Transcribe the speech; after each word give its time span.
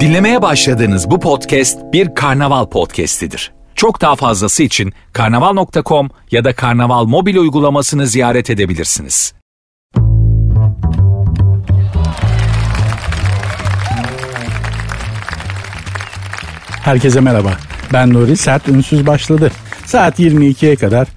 Dinlemeye 0.00 0.42
başladığınız 0.42 1.10
bu 1.10 1.20
podcast 1.20 1.78
bir 1.92 2.14
karnaval 2.14 2.66
podcastidir. 2.66 3.52
Çok 3.74 4.00
daha 4.00 4.16
fazlası 4.16 4.62
için 4.62 4.92
karnaval.com 5.12 6.10
ya 6.30 6.44
da 6.44 6.54
karnaval 6.54 7.04
mobil 7.04 7.36
uygulamasını 7.36 8.06
ziyaret 8.06 8.50
edebilirsiniz. 8.50 9.34
Herkese 16.84 17.20
merhaba. 17.20 17.52
Ben 17.92 18.12
Nuri 18.12 18.36
Sert 18.36 18.68
Ünsüz 18.68 19.06
başladı. 19.06 19.50
Saat 19.86 20.20
22'ye 20.20 20.76
kadar 20.76 21.08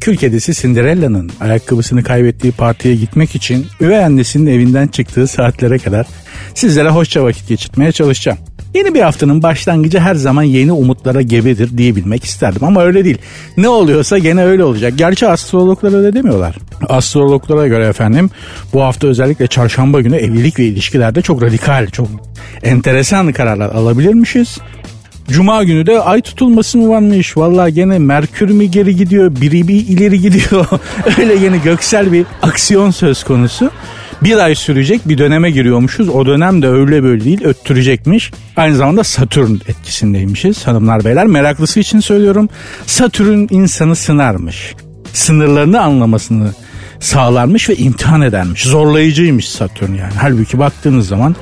kül 0.00 0.16
kedisi 0.16 0.54
Cinderella'nın 0.54 1.30
ayakkabısını 1.40 2.02
kaybettiği 2.02 2.52
partiye 2.52 2.94
gitmek 2.94 3.34
için 3.34 3.66
üvey 3.80 4.04
annesinin 4.04 4.46
evinden 4.46 4.86
çıktığı 4.86 5.26
saatlere 5.26 5.78
kadar 5.78 6.06
sizlere 6.54 6.88
hoşça 6.88 7.24
vakit 7.24 7.48
geçirmeye 7.48 7.92
çalışacağım. 7.92 8.38
Yeni 8.74 8.94
bir 8.94 9.00
haftanın 9.00 9.42
başlangıcı 9.42 9.98
her 9.98 10.14
zaman 10.14 10.42
yeni 10.42 10.72
umutlara 10.72 11.22
gebedir 11.22 11.78
diyebilmek 11.78 12.24
isterdim 12.24 12.64
ama 12.64 12.82
öyle 12.82 13.04
değil. 13.04 13.18
Ne 13.56 13.68
oluyorsa 13.68 14.18
gene 14.18 14.44
öyle 14.44 14.64
olacak. 14.64 14.92
Gerçi 14.96 15.26
astrologlar 15.26 15.94
öyle 15.98 16.14
demiyorlar. 16.14 16.56
Astrologlara 16.88 17.66
göre 17.66 17.86
efendim 17.86 18.30
bu 18.72 18.82
hafta 18.82 19.08
özellikle 19.08 19.46
çarşamba 19.46 20.00
günü 20.00 20.16
evlilik 20.16 20.58
ve 20.58 20.64
ilişkilerde 20.64 21.22
çok 21.22 21.42
radikal, 21.42 21.86
çok 21.86 22.08
enteresan 22.62 23.32
kararlar 23.32 23.70
alabilirmişiz. 23.70 24.58
Cuma 25.28 25.64
günü 25.64 25.86
de 25.86 26.00
ay 26.00 26.22
tutulması 26.22 26.78
mı 26.78 26.88
varmış? 26.88 27.36
Vallahi 27.36 27.74
gene 27.74 27.98
Merkür 27.98 28.50
mü 28.50 28.64
geri 28.64 28.96
gidiyor, 28.96 29.36
biri 29.40 29.68
bir 29.68 29.86
ileri 29.86 30.20
gidiyor. 30.20 30.66
Öyle 31.18 31.34
yeni 31.34 31.62
göksel 31.62 32.12
bir 32.12 32.26
aksiyon 32.42 32.90
söz 32.90 33.24
konusu. 33.24 33.70
Bir 34.22 34.36
ay 34.36 34.54
sürecek 34.54 35.08
bir 35.08 35.18
döneme 35.18 35.50
giriyormuşuz. 35.50 36.08
O 36.08 36.26
dönem 36.26 36.62
de 36.62 36.68
öyle 36.68 37.02
böyle 37.02 37.24
değil 37.24 37.44
öttürecekmiş. 37.44 38.32
Aynı 38.56 38.76
zamanda 38.76 39.04
Satürn 39.04 39.54
etkisindeymişiz 39.54 40.66
hanımlar 40.66 41.04
beyler. 41.04 41.26
Meraklısı 41.26 41.80
için 41.80 42.00
söylüyorum. 42.00 42.48
Satürn 42.86 43.46
insanı 43.50 43.96
sınarmış. 43.96 44.74
Sınırlarını 45.12 45.80
anlamasını 45.80 46.52
sağlarmış 47.00 47.68
ve 47.68 47.76
imtihan 47.76 48.22
edermiş. 48.22 48.62
Zorlayıcıymış 48.62 49.48
Satürn 49.48 49.94
yani. 49.94 50.12
Halbuki 50.18 50.58
baktığınız 50.58 51.08
zaman 51.08 51.36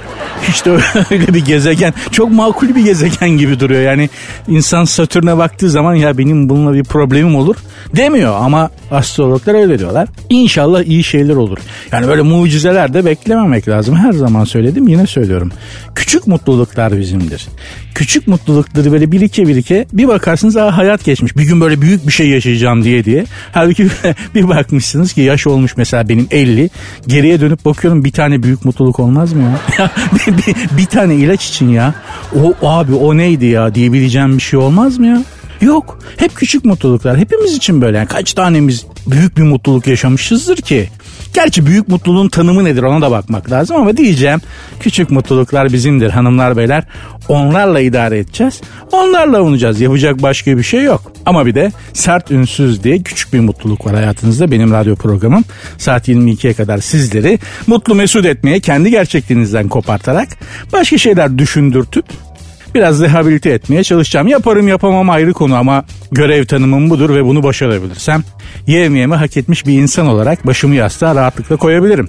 hiç 0.49 0.65
de 0.65 0.71
öyle 1.11 1.35
bir 1.35 1.45
gezegen 1.45 1.95
çok 2.11 2.33
makul 2.33 2.75
bir 2.75 2.85
gezegen 2.85 3.31
gibi 3.31 3.61
duruyor. 3.61 3.83
Yani 3.83 4.11
insan 4.49 4.85
Satürn'e 4.85 5.39
baktığı 5.39 5.71
zaman 5.71 5.95
ya 5.95 6.19
benim 6.19 6.49
bununla 6.49 6.75
bir 6.75 6.85
problemim 6.85 7.37
olur 7.37 7.57
demiyor 7.97 8.35
ama 8.41 8.71
astrologlar 8.91 9.55
öyle 9.55 9.79
diyorlar. 9.79 10.09
İnşallah 10.29 10.83
iyi 10.83 11.05
şeyler 11.05 11.35
olur. 11.35 11.59
Yani 11.93 12.09
böyle 12.09 12.23
mucizeler 12.23 12.95
de 12.95 13.05
beklememek 13.05 13.69
lazım. 13.69 13.97
Her 13.97 14.13
zaman 14.13 14.45
söyledim 14.45 14.89
yine 14.89 15.07
söylüyorum. 15.07 15.53
Küçük 15.95 16.27
mutluluklar 16.27 16.99
bizimdir. 16.99 17.49
Küçük 17.95 18.29
mutlulukları 18.29 18.93
böyle 18.93 19.13
birike 19.13 19.49
birike 19.49 19.87
bir 19.93 20.09
bakarsınız 20.09 20.57
aa 20.57 20.77
hayat 20.77 21.05
geçmiş. 21.05 21.37
Bir 21.37 21.43
gün 21.43 21.61
böyle 21.61 21.81
büyük 21.81 22.07
bir 22.07 22.13
şey 22.13 22.29
yaşayacağım 22.29 22.85
diye 22.85 23.05
diye. 23.05 23.25
Halbuki 23.53 23.87
bir 24.35 24.49
bakmışsınız 24.49 25.13
ki 25.13 25.21
yaş 25.21 25.44
olmuş 25.47 25.77
mesela 25.77 26.09
benim 26.09 26.27
50. 26.31 26.71
Geriye 27.07 27.41
dönüp 27.41 27.65
bakıyorum 27.65 28.05
bir 28.05 28.13
tane 28.13 28.43
büyük 28.43 28.65
mutluluk 28.65 29.01
olmaz 29.01 29.33
mı 29.33 29.43
ya? 29.79 29.91
bir, 30.13 30.37
bir, 30.37 30.79
bir 30.79 30.87
tane 30.87 31.15
ilaç 31.15 31.49
için 31.49 31.69
ya. 31.69 31.95
O 32.43 32.67
abi 32.67 32.95
o 32.95 33.17
neydi 33.17 33.47
ya 33.47 33.75
diyebileceğim 33.75 34.37
bir 34.37 34.43
şey 34.43 34.59
olmaz 34.59 34.99
mı 34.99 35.07
ya? 35.07 35.23
Yok. 35.61 35.99
Hep 36.17 36.35
küçük 36.35 36.65
mutluluklar. 36.65 37.19
Hepimiz 37.19 37.53
için 37.53 37.81
böyle. 37.81 37.99
Yani 37.99 38.09
kaç 38.09 38.33
tanemiz 38.33 38.87
büyük 39.07 39.37
bir 39.37 39.43
mutluluk 39.43 39.87
yaşamışızdır 39.87 40.57
ki? 40.57 40.89
Gerçi 41.35 41.67
büyük 41.67 41.89
mutluluğun 41.89 42.29
tanımı 42.29 42.65
nedir 42.65 42.83
ona 42.83 43.01
da 43.01 43.11
bakmak 43.11 43.51
lazım 43.51 43.77
ama 43.77 43.97
diyeceğim 43.97 44.41
küçük 44.81 45.11
mutluluklar 45.11 45.73
bizimdir 45.73 46.11
hanımlar 46.11 46.57
beyler. 46.57 46.85
Onlarla 47.29 47.81
idare 47.81 48.19
edeceğiz. 48.19 48.61
Onlarla 48.93 49.43
olacağız. 49.43 49.81
Yapacak 49.81 50.23
başka 50.23 50.59
bir 50.59 50.63
şey 50.63 50.83
yok. 50.83 51.13
Ama 51.27 51.47
bir 51.47 51.55
de 51.55 51.73
sert 51.93 52.31
ünsüz 52.31 52.85
diye 52.85 53.03
küçük 53.03 53.33
bir 53.33 53.41
mutluluk 53.41 53.87
var 53.87 53.95
hayatınızda. 53.95 54.51
Benim 54.51 54.73
radyo 54.73 54.97
programım 54.97 55.45
saat 55.79 56.09
22'ye 56.09 56.55
kadar 56.55 56.79
sizleri 56.79 57.39
mutlu 57.67 57.95
mesut 57.95 58.27
etmeye 58.27 58.61
kendi 58.61 58.91
gerçekliğinizden 58.91 59.69
kopartarak 59.69 60.29
başka 60.73 60.99
şeyler 60.99 61.39
düşündürtüp 61.39 62.05
biraz 62.75 63.03
rehabilite 63.03 63.51
etmeye 63.51 63.85
çalışacağım. 63.85 64.29
Yaparım 64.29 64.69
yapamam 64.69 65.11
ayrı 65.11 65.33
konu 65.33 65.57
ama 65.57 65.85
görev 66.13 66.45
tanımım 66.45 66.91
budur 66.91 67.15
ve 67.15 67.25
bunu 67.25 67.43
başarabilirsem 67.43 68.25
yevmiyemi 68.67 69.15
hak 69.15 69.37
etmiş 69.37 69.67
bir 69.67 69.73
insan 69.73 70.07
olarak 70.07 70.47
başımı 70.47 70.75
yastığa 70.75 71.15
rahatlıkla 71.15 71.57
koyabilirim. 71.57 72.09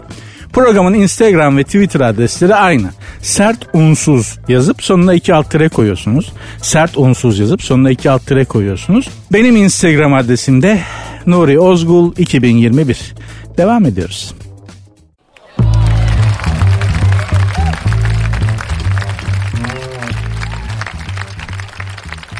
Programın 0.53 0.93
Instagram 0.93 1.57
ve 1.57 1.63
Twitter 1.63 1.99
adresleri 1.99 2.55
aynı. 2.55 2.89
Sert 3.21 3.57
unsuz 3.73 4.39
yazıp 4.47 4.83
sonuna 4.83 5.13
iki 5.13 5.33
alt 5.33 5.51
tere 5.51 5.69
koyuyorsunuz. 5.69 6.33
Sert 6.61 6.97
unsuz 6.97 7.39
yazıp 7.39 7.61
sonuna 7.61 7.91
iki 7.91 8.09
alt 8.09 8.27
tere 8.27 8.45
koyuyorsunuz. 8.45 9.09
Benim 9.33 9.55
Instagram 9.55 10.13
adresim 10.13 10.61
de 10.61 10.79
Nuri 11.25 11.59
Ozgul 11.59 12.13
2021. 12.17 13.13
Devam 13.57 13.85
ediyoruz. 13.85 14.44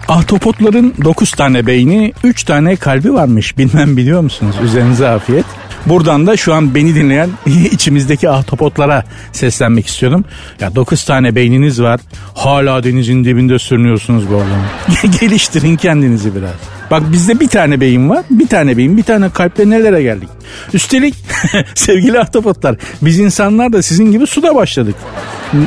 Ahtapotların 0.08 0.94
9 1.04 1.32
tane 1.32 1.68
beyni, 1.68 2.14
3 2.24 2.44
tane 2.44 2.76
kalbi 2.76 3.14
varmış. 3.14 3.58
Bilmem 3.58 3.98
biliyor 3.98 4.22
musunuz? 4.22 4.56
Üzerinize 4.64 5.08
afiyet. 5.08 5.46
Buradan 5.86 6.28
da 6.28 6.38
şu 6.38 6.54
an 6.54 6.76
beni 6.76 6.96
dinleyen 6.96 7.30
içimizdeki 7.72 8.30
ahtapotlara 8.30 9.04
seslenmek 9.32 9.88
istiyorum. 9.88 10.26
Ya 10.60 10.76
9 10.76 11.04
tane 11.04 11.36
beyniniz 11.36 11.82
var. 11.82 12.00
Hala 12.36 12.84
denizin 12.84 13.26
dibinde 13.26 13.60
sürünüyorsunuz 13.60 14.30
bu 14.30 14.36
oğlum. 14.36 15.12
Geliştirin 15.22 15.76
kendinizi 15.76 16.36
biraz. 16.36 16.54
Bak 16.92 17.04
bizde 17.12 17.40
bir 17.40 17.48
tane 17.48 17.82
beyin 17.82 18.10
var. 18.10 18.26
Bir 18.30 18.48
tane 18.48 18.78
beyin, 18.78 18.98
bir 18.98 19.04
tane 19.04 19.30
kalple 19.30 19.70
nelere 19.70 20.04
geldik. 20.04 20.30
Üstelik 20.74 21.16
sevgili 21.76 22.20
ahtapotlar 22.20 22.76
biz 23.02 23.20
insanlar 23.20 23.74
da 23.74 23.82
sizin 23.82 24.12
gibi 24.12 24.28
suda 24.28 24.56
başladık. 24.56 24.96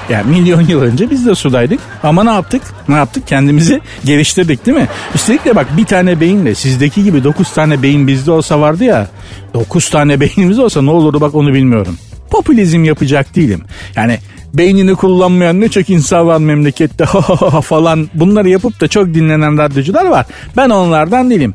Yani 0.09 0.31
milyon 0.31 0.61
yıl 0.61 0.83
önce 0.83 1.11
biz 1.11 1.27
de 1.27 1.35
sudaydık. 1.35 1.81
Ama 2.03 2.25
ne 2.25 2.31
yaptık? 2.31 2.63
Ne 2.89 2.95
yaptık? 2.95 3.27
Kendimizi 3.27 3.81
geliştirdik 4.05 4.67
değil 4.67 4.77
mi? 4.77 4.89
Üstelik 5.15 5.45
de 5.45 5.57
bak 5.57 5.77
bir 5.77 5.85
tane 5.85 6.21
beyinle 6.21 6.55
sizdeki 6.55 7.05
gibi 7.05 7.25
dokuz 7.25 7.53
tane 7.53 7.83
beyin 7.83 8.07
bizde 8.07 8.31
olsa 8.31 8.61
vardı 8.61 8.85
ya. 8.85 9.09
Dokuz 9.55 9.91
tane 9.91 10.21
beynimiz 10.21 10.59
olsa 10.59 10.83
ne 10.83 10.91
olurdu 10.91 11.21
bak 11.21 11.35
onu 11.35 11.55
bilmiyorum. 11.55 11.99
Popülizm 12.31 12.85
yapacak 12.85 13.37
değilim. 13.37 13.61
Yani 13.97 14.19
beynini 14.55 14.95
kullanmayan 14.95 15.61
ne 15.61 15.69
çok 15.69 15.91
insan 15.91 16.27
var 16.27 16.39
memlekette 16.39 17.05
falan 17.63 18.11
bunları 18.15 18.49
yapıp 18.49 18.81
da 18.81 18.89
çok 18.89 19.15
dinlenen 19.15 19.59
radyocular 19.59 20.07
var. 20.07 20.27
Ben 20.57 20.71
onlardan 20.71 21.31
değilim. 21.31 21.55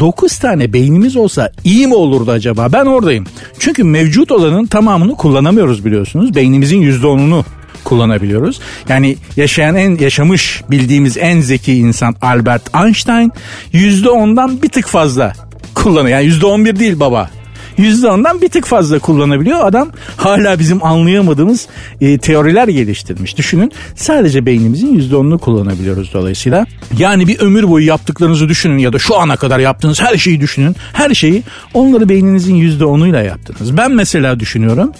9 0.00 0.38
tane 0.38 0.72
beynimiz 0.72 1.16
olsa 1.16 1.50
iyi 1.64 1.86
mi 1.86 1.94
olurdu 1.94 2.30
acaba? 2.30 2.72
Ben 2.72 2.84
oradayım. 2.84 3.26
Çünkü 3.58 3.84
mevcut 3.84 4.32
olanın 4.32 4.66
tamamını 4.66 5.14
kullanamıyoruz 5.14 5.84
biliyorsunuz. 5.84 6.34
Beynimizin 6.34 6.82
%10'unu 6.82 7.44
kullanabiliyoruz. 7.84 8.60
Yani 8.88 9.16
yaşayan 9.36 9.74
en 9.74 9.98
yaşamış 9.98 10.62
bildiğimiz 10.70 11.16
en 11.16 11.40
zeki 11.40 11.74
insan 11.74 12.16
Albert 12.22 12.76
Einstein 12.84 13.32
%10'dan 13.72 14.62
bir 14.62 14.68
tık 14.68 14.86
fazla 14.86 15.32
kullanıyor. 15.74 16.18
Yani 16.18 16.32
%11 16.32 16.78
değil 16.78 17.00
baba. 17.00 17.30
%10'dan 17.78 18.40
bir 18.40 18.48
tık 18.48 18.66
fazla 18.66 18.98
kullanabiliyor. 18.98 19.66
Adam 19.66 19.88
hala 20.16 20.58
bizim 20.58 20.84
anlayamadığımız 20.84 21.68
e, 22.00 22.18
teoriler 22.18 22.68
geliştirmiş. 22.68 23.36
Düşünün 23.36 23.72
sadece 23.96 24.46
beynimizin 24.46 25.00
%10'unu 25.00 25.38
kullanabiliyoruz 25.38 26.14
dolayısıyla. 26.14 26.66
Yani 26.98 27.28
bir 27.28 27.40
ömür 27.40 27.68
boyu 27.68 27.86
yaptıklarınızı 27.86 28.48
düşünün 28.48 28.78
ya 28.78 28.92
da 28.92 28.98
şu 28.98 29.18
ana 29.18 29.36
kadar 29.36 29.58
yaptığınız 29.58 30.00
her 30.00 30.16
şeyi 30.16 30.40
düşünün. 30.40 30.76
Her 30.92 31.14
şeyi 31.14 31.42
onları 31.74 32.08
beyninizin 32.08 32.54
%10'uyla 32.54 33.24
yaptınız. 33.24 33.76
Ben 33.76 33.92
mesela 33.92 34.40
düşünüyorum 34.40 34.92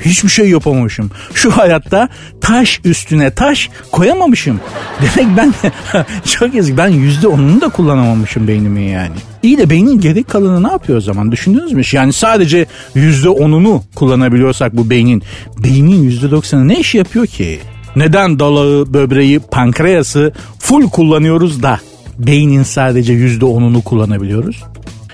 hiçbir 0.00 0.28
şey 0.28 0.48
yapamamışım. 0.48 1.10
Şu 1.34 1.50
hayatta 1.50 2.08
taş 2.40 2.80
üstüne 2.84 3.30
taş 3.30 3.70
koyamamışım. 3.92 4.60
Demek 5.16 5.36
ben 5.36 5.54
çok 6.24 6.54
yazık 6.54 6.76
ben 6.76 6.88
yüzde 6.88 7.28
onunu 7.28 7.60
da 7.60 7.68
kullanamamışım 7.68 8.48
beynimin 8.48 8.88
yani. 8.88 9.14
İyi 9.42 9.58
de 9.58 9.70
beynin 9.70 10.00
gerek 10.00 10.28
kalanı 10.28 10.62
ne 10.62 10.72
yapıyor 10.72 10.98
o 10.98 11.00
zaman 11.00 11.32
düşündünüz 11.32 11.72
mü? 11.72 11.82
Yani 11.92 12.12
sadece 12.12 12.66
yüzde 12.94 13.28
onunu 13.28 13.82
kullanabiliyorsak 13.94 14.76
bu 14.76 14.90
beynin 14.90 15.22
beynin 15.58 16.02
yüzde 16.02 16.30
doksanı 16.30 16.68
ne 16.68 16.80
iş 16.80 16.94
yapıyor 16.94 17.26
ki? 17.26 17.60
Neden 17.96 18.38
dalağı, 18.38 18.94
böbreği, 18.94 19.40
pankreası 19.40 20.32
full 20.58 20.90
kullanıyoruz 20.90 21.62
da 21.62 21.80
beynin 22.18 22.62
sadece 22.62 23.12
yüzde 23.12 23.44
onunu 23.44 23.82
kullanabiliyoruz? 23.82 24.62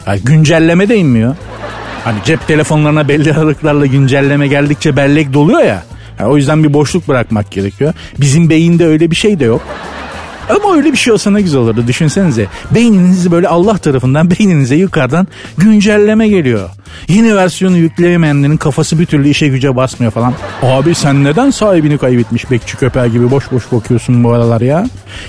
Yani 0.06 0.20
güncelleme 0.24 0.88
de 0.88 0.96
inmiyor. 0.96 1.36
Hani 2.06 2.18
cep 2.24 2.48
telefonlarına 2.48 3.08
belli 3.08 3.32
aralıklarla 3.32 3.86
güncelleme 3.86 4.48
geldikçe 4.48 4.96
bellek 4.96 5.32
doluyor 5.32 5.60
ya. 5.60 5.82
Yani 6.18 6.30
o 6.30 6.36
yüzden 6.36 6.64
bir 6.64 6.72
boşluk 6.72 7.08
bırakmak 7.08 7.50
gerekiyor. 7.50 7.92
Bizim 8.20 8.50
beyinde 8.50 8.86
öyle 8.86 9.10
bir 9.10 9.16
şey 9.16 9.40
de 9.40 9.44
yok. 9.44 9.62
Ama 10.50 10.76
öyle 10.76 10.92
bir 10.92 10.96
şey 10.96 11.12
olsa 11.12 11.30
ne 11.30 11.42
güzel 11.42 11.60
olurdu 11.60 11.84
düşünsenize. 11.86 12.46
Beyninizi 12.70 13.30
böyle 13.30 13.48
Allah 13.48 13.78
tarafından 13.78 14.30
beyninize 14.38 14.76
yukarıdan 14.76 15.26
güncelleme 15.58 16.28
geliyor. 16.28 16.70
Yeni 17.08 17.36
versiyonu 17.36 17.76
yükleyemeyenlerin 17.76 18.56
kafası 18.56 18.98
bir 18.98 19.06
türlü 19.06 19.28
işe 19.28 19.48
güce 19.48 19.76
basmıyor 19.76 20.12
falan. 20.12 20.34
Abi 20.62 20.94
sen 20.94 21.24
neden 21.24 21.50
sahibini 21.50 21.98
kaybetmiş 21.98 22.50
bekçi 22.50 22.76
köpeği 22.76 23.12
gibi 23.12 23.30
boş 23.30 23.52
boş 23.52 23.72
bakıyorsun 23.72 24.24
bu 24.24 24.32
aralar 24.32 24.60
ya? 24.60 24.86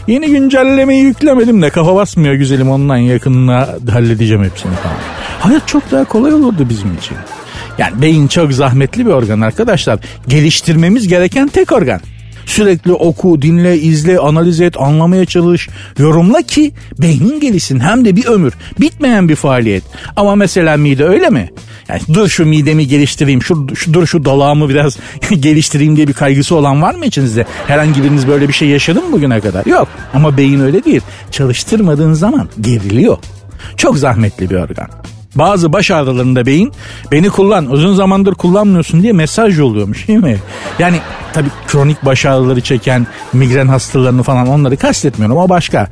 Yeni 0.07 0.27
güncellemeyi 0.27 1.03
yüklemedim 1.03 1.61
de 1.61 1.69
kafa 1.69 1.95
basmıyor 1.95 2.33
güzelim 2.33 2.69
ondan 2.69 2.97
yakınına 2.97 3.69
halledeceğim 3.91 4.43
hepsini 4.43 4.75
falan. 4.75 4.97
Hayat 5.39 5.67
çok 5.67 5.91
daha 5.91 6.03
kolay 6.03 6.33
olurdu 6.33 6.69
bizim 6.69 6.95
için. 6.95 7.17
Yani 7.77 8.01
beyin 8.01 8.27
çok 8.27 8.53
zahmetli 8.53 9.05
bir 9.05 9.11
organ 9.11 9.41
arkadaşlar. 9.41 9.99
Geliştirmemiz 10.27 11.07
gereken 11.07 11.47
tek 11.47 11.71
organ. 11.71 12.01
Sürekli 12.47 12.94
oku, 12.94 13.41
dinle, 13.41 13.77
izle, 13.77 14.19
analiz 14.19 14.61
et, 14.61 14.81
anlamaya 14.81 15.25
çalış, 15.25 15.69
yorumla 15.97 16.41
ki 16.41 16.71
beynin 17.01 17.39
gelişsin. 17.39 17.79
Hem 17.79 18.05
de 18.05 18.15
bir 18.15 18.25
ömür. 18.25 18.53
Bitmeyen 18.79 19.29
bir 19.29 19.35
faaliyet. 19.35 19.83
Ama 20.15 20.35
mesela 20.35 20.77
mide 20.77 21.05
öyle 21.05 21.29
mi? 21.29 21.49
Yani 21.89 22.01
dur 22.13 22.29
şu 22.29 22.45
midemi 22.45 22.88
geliştireyim, 22.88 23.44
şu, 23.44 23.67
şu 23.75 23.94
dur 23.94 24.07
şu 24.07 24.25
dalağımı 24.25 24.69
biraz 24.69 24.97
geliştireyim 25.39 25.95
diye 25.95 26.07
bir 26.07 26.13
kaygısı 26.13 26.55
olan 26.55 26.81
var 26.81 26.95
mı 26.95 27.05
içinizde? 27.05 27.45
Herhangi 27.67 28.03
biriniz 28.03 28.27
böyle 28.27 28.47
bir 28.47 28.53
şey 28.53 28.67
yaşadı 28.67 29.01
mı 29.01 29.11
bugüne 29.11 29.39
kadar? 29.39 29.65
Yok. 29.65 29.88
Ama 30.13 30.38
beyin 30.38 30.59
öyle 30.59 30.83
değil. 30.83 31.01
Çalıştırmadığın 31.31 32.13
zaman 32.13 32.50
geriliyor. 32.61 33.17
Çok 33.77 33.97
zahmetli 33.97 34.50
bir 34.50 34.55
organ. 34.55 34.88
Bazı 35.38 35.74
baş 35.74 35.92
ağrılarında 35.92 36.45
beyin 36.45 36.72
beni 37.12 37.30
kullan 37.30 37.72
uzun 37.72 37.95
zamandır 37.95 38.34
kullanmıyorsun 38.34 39.04
diye 39.04 39.13
mesaj 39.13 39.60
yolluyormuş 39.60 40.07
değil 40.07 40.19
mi? 40.19 40.38
Yani 40.80 40.98
tabii 41.34 41.50
kronik 41.68 42.06
baş 42.06 42.25
ağrıları 42.25 42.62
çeken 42.62 43.07
migren 43.34 43.68
hastalarını 43.68 44.24
falan 44.24 44.48
onları 44.48 44.78
kastetmiyorum 44.78 45.38
ama 45.38 45.50
başka. 45.50 45.88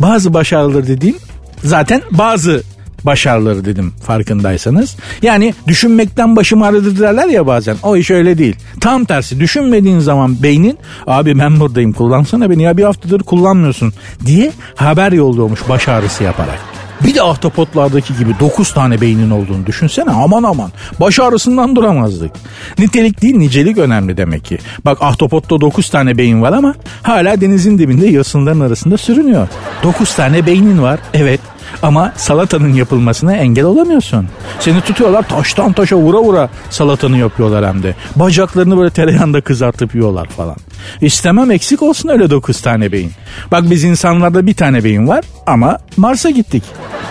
Bazı 0.00 0.34
baş 0.34 0.52
ağrıları 0.52 0.86
dediğim 0.86 1.16
zaten 1.64 2.02
bazı 2.10 2.62
baş 3.04 3.26
ağrıları 3.26 3.64
dedim 3.64 3.92
farkındaysanız. 4.04 4.96
Yani 5.22 5.54
düşünmekten 5.66 6.36
başım 6.36 6.62
ağrıdı 6.62 6.98
derler 6.98 7.26
ya 7.28 7.46
bazen. 7.46 7.76
O 7.82 7.96
iş 7.96 8.10
öyle 8.10 8.38
değil. 8.38 8.56
Tam 8.80 9.04
tersi 9.04 9.40
düşünmediğin 9.40 9.98
zaman 9.98 10.42
beynin 10.42 10.78
abi 11.06 11.38
ben 11.38 11.60
buradayım 11.60 11.92
kullansana 11.92 12.50
beni 12.50 12.62
ya 12.62 12.76
bir 12.76 12.84
haftadır 12.84 13.22
kullanmıyorsun 13.22 13.92
diye 14.26 14.52
haber 14.74 15.12
yolluyormuş 15.12 15.60
baş 15.68 15.88
ağrısı 15.88 16.24
yaparak. 16.24 16.79
Bir 17.04 17.14
de 17.14 17.22
ahtapotlardaki 17.22 18.16
gibi 18.16 18.38
9 18.40 18.72
tane 18.72 19.00
beynin 19.00 19.30
olduğunu 19.30 19.66
düşünsene 19.66 20.10
aman 20.10 20.42
aman. 20.42 20.70
Baş 21.00 21.20
ağrısından 21.20 21.76
duramazdık. 21.76 22.30
Nitelik 22.78 23.22
değil 23.22 23.36
nicelik 23.36 23.78
önemli 23.78 24.16
demek 24.16 24.44
ki. 24.44 24.58
Bak 24.84 24.98
ahtapotta 25.00 25.60
9 25.60 25.90
tane 25.90 26.18
beyin 26.18 26.42
var 26.42 26.52
ama 26.52 26.74
hala 27.02 27.40
denizin 27.40 27.78
dibinde 27.78 28.06
yosunların 28.06 28.60
arasında 28.60 28.96
sürünüyor. 28.96 29.48
9 29.82 30.14
tane 30.14 30.46
beynin 30.46 30.82
var 30.82 31.00
evet 31.14 31.40
ama 31.82 32.12
salatanın 32.16 32.72
yapılmasına 32.72 33.36
engel 33.36 33.64
olamıyorsun. 33.64 34.28
Seni 34.60 34.80
tutuyorlar 34.80 35.28
taştan 35.28 35.72
taşa 35.72 35.96
vura 35.96 36.18
vura 36.18 36.48
salatanı 36.70 37.18
yapıyorlar 37.18 37.66
hem 37.66 37.82
de. 37.82 37.94
Bacaklarını 38.16 38.78
böyle 38.78 38.90
tereyağında 38.90 39.40
kızartıp 39.40 39.94
yiyorlar 39.94 40.26
falan. 40.26 40.56
İstemem 41.00 41.50
eksik 41.50 41.82
olsun 41.82 42.08
öyle 42.08 42.30
9 42.30 42.60
tane 42.60 42.92
beyin. 42.92 43.12
Bak 43.52 43.70
biz 43.70 43.84
insanlarda 43.84 44.46
bir 44.46 44.54
tane 44.54 44.84
beyin 44.84 45.08
var 45.08 45.24
ama 45.46 45.78
Mars'a 45.96 46.30
gittik. 46.30 46.62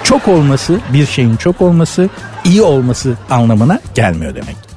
Çok 0.04 0.28
olması 0.28 0.80
bir 0.94 1.06
şeyin 1.06 1.36
çok 1.36 1.62
olması 1.62 2.10
iyi 2.46 2.62
olması 2.62 3.14
anlamına 3.30 3.80
gelmiyor 3.96 4.36
demek. 4.36 4.69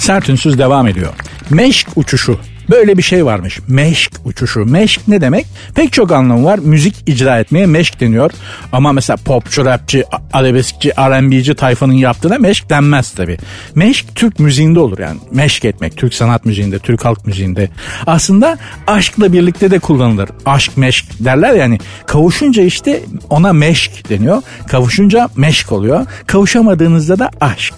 Sert 0.00 0.28
ünsüz 0.28 0.58
devam 0.58 0.88
ediyor. 0.88 1.12
Meşk 1.50 1.88
uçuşu. 1.96 2.38
Böyle 2.70 2.98
bir 2.98 3.02
şey 3.02 3.24
varmış. 3.24 3.60
Meşk 3.68 4.12
uçuşu. 4.24 4.64
Meşk 4.64 5.08
ne 5.08 5.20
demek? 5.20 5.46
Pek 5.74 5.92
çok 5.92 6.12
anlamı 6.12 6.44
var. 6.44 6.58
Müzik 6.58 6.94
icra 7.06 7.38
etmeye 7.38 7.66
meşk 7.66 8.00
deniyor. 8.00 8.30
Ama 8.72 8.92
mesela 8.92 9.16
popçu, 9.16 9.64
rapçi, 9.64 10.04
arabeskçi, 10.32 10.90
R&B'ci 10.90 11.54
tayfanın 11.54 11.92
yaptığına 11.92 12.38
meşk 12.38 12.70
denmez 12.70 13.10
tabi. 13.10 13.38
Meşk 13.74 14.14
Türk 14.14 14.38
müziğinde 14.38 14.80
olur 14.80 14.98
yani. 14.98 15.18
Meşk 15.30 15.64
etmek. 15.64 15.96
Türk 15.96 16.14
sanat 16.14 16.44
müziğinde, 16.44 16.78
Türk 16.78 17.04
halk 17.04 17.26
müziğinde. 17.26 17.70
Aslında 18.06 18.58
aşkla 18.86 19.32
birlikte 19.32 19.70
de 19.70 19.78
kullanılır. 19.78 20.28
Aşk 20.46 20.76
meşk 20.76 21.06
derler 21.20 21.54
yani. 21.54 21.78
Kavuşunca 22.06 22.62
işte 22.62 23.02
ona 23.30 23.52
meşk 23.52 24.10
deniyor. 24.10 24.42
Kavuşunca 24.68 25.28
meşk 25.36 25.72
oluyor. 25.72 26.06
Kavuşamadığınızda 26.26 27.18
da 27.18 27.30
aşk. 27.40 27.74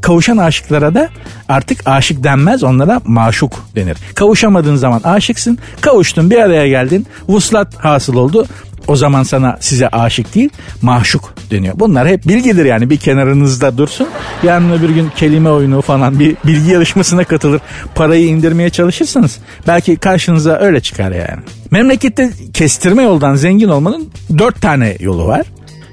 Kavuşan 0.00 0.36
aşıklara 0.36 0.94
da 0.94 1.08
artık 1.48 1.88
aşık 1.88 2.24
denmez 2.24 2.62
onlara 2.62 3.00
maşuk 3.04 3.52
denir. 3.76 3.96
Kavuşamadığın 4.14 4.76
zaman 4.76 5.00
aşıksın. 5.04 5.58
Kavuştun 5.80 6.30
bir 6.30 6.38
araya 6.38 6.68
geldin. 6.68 7.06
Vuslat 7.28 7.74
hasıl 7.74 8.14
oldu. 8.14 8.46
O 8.88 8.96
zaman 8.96 9.22
sana 9.22 9.56
size 9.60 9.88
aşık 9.88 10.34
değil 10.34 10.50
maşuk 10.82 11.34
deniyor. 11.50 11.74
Bunlar 11.78 12.08
hep 12.08 12.28
bilgidir 12.28 12.64
yani 12.64 12.90
bir 12.90 12.96
kenarınızda 12.96 13.78
dursun. 13.78 14.08
Yarın 14.42 14.72
öbür 14.72 14.90
gün 14.90 15.10
kelime 15.16 15.50
oyunu 15.50 15.82
falan 15.82 16.18
bir 16.20 16.36
bilgi 16.46 16.70
yarışmasına 16.70 17.24
katılır. 17.24 17.60
Parayı 17.94 18.26
indirmeye 18.26 18.70
çalışırsanız 18.70 19.38
belki 19.66 19.96
karşınıza 19.96 20.58
öyle 20.58 20.80
çıkar 20.80 21.10
yani. 21.10 21.42
Memlekette 21.70 22.30
kestirme 22.54 23.02
yoldan 23.02 23.34
zengin 23.34 23.68
olmanın 23.68 24.10
dört 24.38 24.60
tane 24.60 24.96
yolu 25.00 25.26
var. 25.26 25.46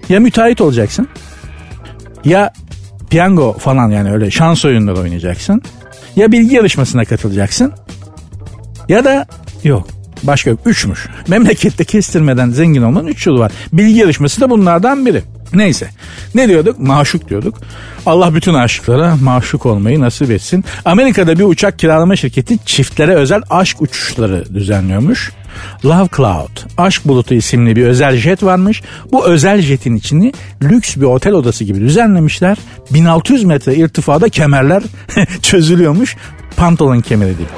Ya 0.10 0.20
müteahhit 0.20 0.62
olacaksın 0.62 1.08
ya 2.26 2.54
piyango 3.10 3.54
falan 3.54 3.90
yani 3.90 4.12
öyle 4.12 4.32
şans 4.32 4.66
oyunları 4.66 5.00
oynayacaksın. 5.00 5.62
Ya 6.16 6.32
bilgi 6.32 6.56
yarışmasına 6.56 7.06
katılacaksın 7.06 7.74
ya 8.90 9.06
da 9.06 9.28
yok 9.64 9.88
başka 10.24 10.50
yok. 10.50 10.60
Üçmüş. 10.66 11.08
Memlekette 11.28 11.84
kestirmeden 11.84 12.50
zengin 12.50 12.82
olmanın 12.82 13.08
üç 13.08 13.28
yolu 13.28 13.40
var. 13.40 13.52
Bilgi 13.74 14.00
yarışması 14.00 14.42
da 14.42 14.50
bunlardan 14.50 15.06
biri. 15.06 15.24
Neyse. 15.54 15.90
Ne 16.36 16.48
diyorduk? 16.48 16.80
Maşuk 16.80 17.30
diyorduk. 17.30 17.58
Allah 18.06 18.36
bütün 18.36 18.54
aşıklara 18.54 19.16
maşuk 19.16 19.66
olmayı 19.66 20.00
nasip 20.00 20.32
etsin. 20.32 20.66
Amerika'da 20.86 21.40
bir 21.40 21.44
uçak 21.44 21.80
kiralama 21.80 22.16
şirketi 22.16 22.58
çiftlere 22.66 23.16
özel 23.16 23.42
aşk 23.50 23.82
uçuşları 23.82 24.54
düzenliyormuş. 24.54 25.32
Love 25.86 26.10
Cloud, 26.18 26.50
Aşk 26.78 27.08
Bulutu 27.08 27.34
isimli 27.34 27.76
bir 27.76 27.86
özel 27.86 28.18
jet 28.18 28.44
varmış. 28.44 28.82
Bu 29.12 29.28
özel 29.28 29.62
jetin 29.62 29.96
içini 29.96 30.34
lüks 30.64 30.96
bir 30.96 31.06
otel 31.06 31.34
odası 31.34 31.64
gibi 31.64 31.80
düzenlemişler. 31.80 32.58
1600 32.94 33.44
metre 33.44 33.76
irtifada 33.76 34.30
kemerler 34.30 34.84
çözülüyormuş. 35.42 36.16
Pantolon 36.56 37.00
kemeri 37.00 37.38
değil, 37.38 37.50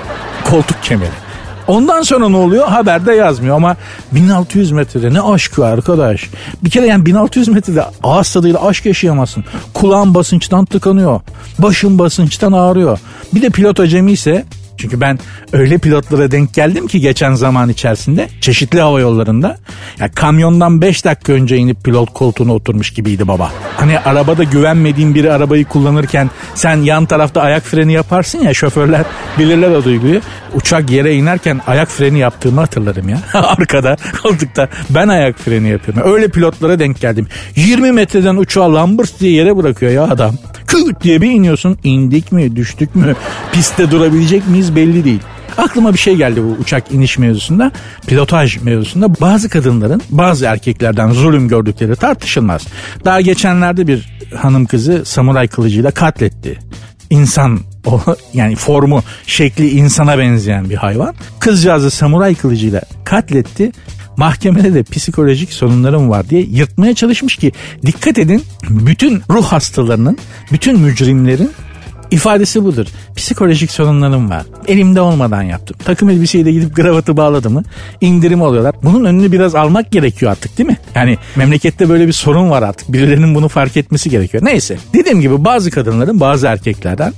koltuk 0.44 0.84
kemeri. 0.84 1.32
Ondan 1.68 2.02
sonra 2.02 2.30
ne 2.30 2.38
oluyor? 2.38 2.68
Haberde 2.68 3.14
yazmıyor 3.14 3.56
ama 3.56 3.76
1600 4.12 4.72
metrede 4.72 5.14
ne 5.14 5.22
aşkı 5.22 5.66
arkadaş. 5.66 6.30
Bir 6.64 6.70
kere 6.70 6.86
yani 6.86 7.06
1600 7.06 7.48
metrede 7.48 7.84
ağız 8.04 8.34
tadıyla 8.34 8.68
aşk 8.68 8.86
yaşayamazsın. 8.86 9.44
Kulağın 9.74 10.14
basınçtan 10.14 10.66
tıkanıyor. 10.66 11.22
Başın 11.60 12.00
basınçtan 12.00 12.52
ağrıyor. 12.52 13.00
Bir 13.34 13.42
de 13.42 13.50
pilot 13.50 13.80
acemi 13.80 14.12
ise 14.12 14.46
çünkü 14.82 15.02
ben 15.02 15.20
öyle 15.54 15.78
pilotlara 15.78 16.32
denk 16.32 16.54
geldim 16.54 16.88
ki 16.88 17.00
geçen 17.00 17.34
zaman 17.34 17.70
içerisinde 17.70 18.30
çeşitli 18.42 18.82
hava 18.82 19.00
yollarında. 19.00 19.58
Ya 20.00 20.12
kamyondan 20.12 20.82
5 20.82 21.06
dakika 21.06 21.34
önce 21.34 21.58
inip 21.58 21.84
pilot 21.84 22.14
koltuğuna 22.14 22.54
oturmuş 22.54 22.94
gibiydi 22.94 23.28
baba. 23.28 23.52
Hani 23.78 24.00
arabada 24.00 24.44
güvenmediğin 24.44 25.16
biri 25.16 25.34
arabayı 25.34 25.66
kullanırken 25.66 26.30
sen 26.56 26.78
yan 26.78 27.06
tarafta 27.06 27.42
ayak 27.42 27.64
freni 27.64 27.94
yaparsın 27.94 28.40
ya 28.40 28.54
şoförler 28.54 29.06
bilirler 29.40 29.70
o 29.70 29.84
duyguyu. 29.84 30.22
Uçak 30.54 30.92
yere 30.92 31.16
inerken 31.16 31.62
ayak 31.68 31.90
freni 31.90 32.20
yaptığımı 32.20 32.60
hatırlarım 32.60 33.10
ya. 33.10 33.18
Arkada 33.34 33.98
koltukta 34.24 34.68
ben 34.90 35.08
ayak 35.08 35.40
freni 35.40 35.70
yapıyorum. 35.70 36.14
Öyle 36.14 36.28
pilotlara 36.28 36.80
denk 36.80 37.02
geldim. 37.02 37.28
20 37.56 37.92
metreden 37.92 38.36
uçağı 38.36 38.74
lambırt 38.74 39.20
diye 39.20 39.32
yere 39.32 39.58
bırakıyor 39.58 39.92
ya 39.92 40.04
adam. 40.04 40.36
Küt 40.68 41.02
diye 41.04 41.22
bir 41.22 41.32
iniyorsun. 41.32 41.78
İndik 41.84 42.32
mi 42.32 42.56
düştük 42.56 42.96
mü 42.96 43.16
pistte 43.52 43.92
durabilecek 43.92 44.48
miyiz 44.48 44.71
belli 44.76 45.06
değil. 45.06 45.20
Aklıma 45.58 45.94
bir 45.94 45.98
şey 45.98 46.16
geldi 46.16 46.44
bu 46.44 46.62
uçak 46.62 46.92
iniş 46.92 47.18
mevzusunda. 47.18 47.72
Pilotaj 48.08 48.62
mevzusunda 48.62 49.22
bazı 49.22 49.50
kadınların 49.50 50.02
bazı 50.10 50.46
erkeklerden 50.46 51.12
zulüm 51.12 51.48
gördükleri 51.48 51.96
tartışılmaz. 51.96 52.68
Daha 53.06 53.22
geçenlerde 53.22 53.88
bir 53.88 54.10
hanım 54.36 54.66
kızı 54.66 55.06
samuray 55.06 55.48
kılıcıyla 55.48 55.92
katletti. 55.92 56.60
İnsan 57.10 57.60
o 57.86 58.02
yani 58.34 58.56
formu, 58.56 59.04
şekli 59.28 59.70
insana 59.70 60.18
benzeyen 60.18 60.70
bir 60.70 60.76
hayvan. 60.76 61.16
Kızcağızı 61.40 61.92
samuray 61.92 62.36
kılıcıyla 62.36 62.82
katletti 63.04 63.72
mahkemede 64.18 64.74
de 64.74 64.84
psikolojik 64.84 65.54
sorunlarım 65.54 66.10
var 66.10 66.30
diye 66.30 66.42
yırtmaya 66.42 66.96
çalışmış 66.96 67.36
ki 67.36 67.52
dikkat 67.86 68.18
edin 68.18 68.44
bütün 68.70 69.22
ruh 69.30 69.46
hastalarının, 69.46 70.18
bütün 70.52 70.80
mücrimlerin 70.80 71.52
ifadesi 72.12 72.64
budur. 72.64 72.86
Psikolojik 73.16 73.72
sorunlarım 73.72 74.30
var. 74.30 74.44
Elimde 74.68 75.02
olmadan 75.02 75.44
yaptım. 75.44 75.78
Takım 75.86 76.10
elbiseyi 76.10 76.46
de 76.46 76.52
gidip 76.52 76.76
kravatı 76.76 77.18
bağladı 77.18 77.50
mı 77.50 77.64
indirim 78.02 78.42
alıyorlar. 78.42 78.76
Bunun 78.84 79.06
önünü 79.06 79.32
biraz 79.32 79.56
almak 79.56 79.92
gerekiyor 79.92 80.32
artık 80.32 80.58
değil 80.58 80.70
mi? 80.70 80.78
Yani 80.96 81.18
memlekette 81.36 81.90
böyle 81.90 82.08
bir 82.08 82.14
sorun 82.14 82.50
var 82.50 82.64
artık. 82.64 82.94
Birilerinin 82.94 83.36
bunu 83.36 83.48
fark 83.48 83.78
etmesi 83.78 84.10
gerekiyor. 84.10 84.46
Neyse. 84.46 84.78
Dediğim 84.94 85.22
gibi 85.22 85.46
bazı 85.46 85.72
kadınların 85.72 86.20
bazı 86.20 86.48
erkeklerden 86.48 87.14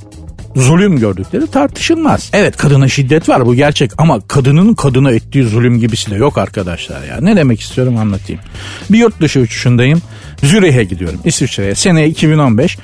zulüm 0.56 1.00
gördükleri 1.00 1.48
tartışılmaz. 1.48 2.30
Evet 2.34 2.58
kadına 2.58 2.88
şiddet 2.88 3.30
var 3.30 3.46
bu 3.46 3.56
gerçek 3.56 3.92
ama 3.98 4.22
kadının 4.28 4.74
kadına 4.74 5.12
ettiği 5.12 5.44
zulüm 5.44 5.80
gibisi 5.80 6.12
de 6.12 6.16
yok 6.16 6.38
arkadaşlar 6.38 7.04
ya. 7.04 7.18
Ne 7.22 7.36
demek 7.36 7.62
istiyorum 7.62 7.98
anlatayım. 7.98 8.42
Bir 8.90 8.98
yurt 8.98 9.22
dışı 9.22 9.40
uçuşundayım. 9.40 10.02
Zürih'e 10.44 10.84
gidiyorum 10.84 11.20
İsviçre'ye. 11.26 11.76
Sene 11.76 12.08
2015 12.08 12.78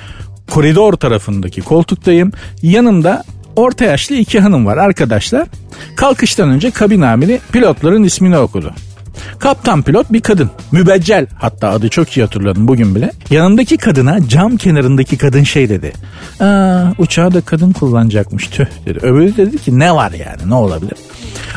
koridor 0.50 0.92
tarafındaki 0.92 1.60
koltuktayım. 1.60 2.32
Yanımda 2.62 3.24
orta 3.56 3.84
yaşlı 3.84 4.14
iki 4.14 4.40
hanım 4.40 4.66
var 4.66 4.76
arkadaşlar. 4.76 5.48
Kalkıştan 5.96 6.48
önce 6.48 6.70
kabin 6.70 7.00
amiri 7.00 7.40
pilotların 7.52 8.02
ismini 8.02 8.38
okudu. 8.38 8.74
Kaptan 9.38 9.82
pilot 9.82 10.12
bir 10.12 10.20
kadın. 10.20 10.50
Mübeccel 10.72 11.26
hatta 11.38 11.68
adı 11.68 11.88
çok 11.88 12.16
iyi 12.16 12.22
hatırladım 12.22 12.68
bugün 12.68 12.94
bile. 12.94 13.12
Yanındaki 13.30 13.76
kadına 13.76 14.28
cam 14.28 14.56
kenarındaki 14.56 15.18
kadın 15.18 15.42
şey 15.42 15.68
dedi. 15.68 15.92
Aa, 16.40 16.84
uçağı 16.98 17.34
da 17.34 17.40
kadın 17.40 17.72
kullanacakmış 17.72 18.46
tüh 18.46 18.66
dedi. 18.86 18.98
Öbürü 18.98 19.36
dedi 19.36 19.58
ki 19.58 19.78
ne 19.78 19.94
var 19.94 20.12
yani 20.12 20.50
ne 20.50 20.54
olabilir? 20.54 20.98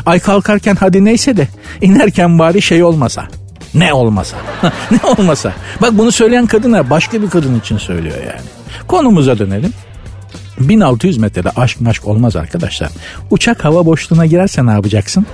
Ay 0.06 0.20
kalkarken 0.20 0.76
hadi 0.76 1.04
neyse 1.04 1.36
de 1.36 1.48
inerken 1.80 2.38
bari 2.38 2.62
şey 2.62 2.84
olmasa. 2.84 3.28
Ne 3.74 3.92
olmasa. 3.92 4.36
ne 4.90 5.10
olmasa. 5.18 5.52
Bak 5.82 5.98
bunu 5.98 6.12
söyleyen 6.12 6.46
kadına 6.46 6.90
başka 6.90 7.22
bir 7.22 7.30
kadın 7.30 7.60
için 7.60 7.78
söylüyor 7.78 8.16
yani. 8.16 8.53
Konumuza 8.86 9.38
dönelim. 9.38 9.72
1600 10.60 11.18
metrede 11.18 11.50
aşk 11.56 11.80
maşk 11.80 12.06
olmaz 12.06 12.36
arkadaşlar. 12.36 12.90
Uçak 13.30 13.64
hava 13.64 13.86
boşluğuna 13.86 14.26
girerse 14.26 14.66
ne 14.66 14.70
yapacaksın? 14.70 15.26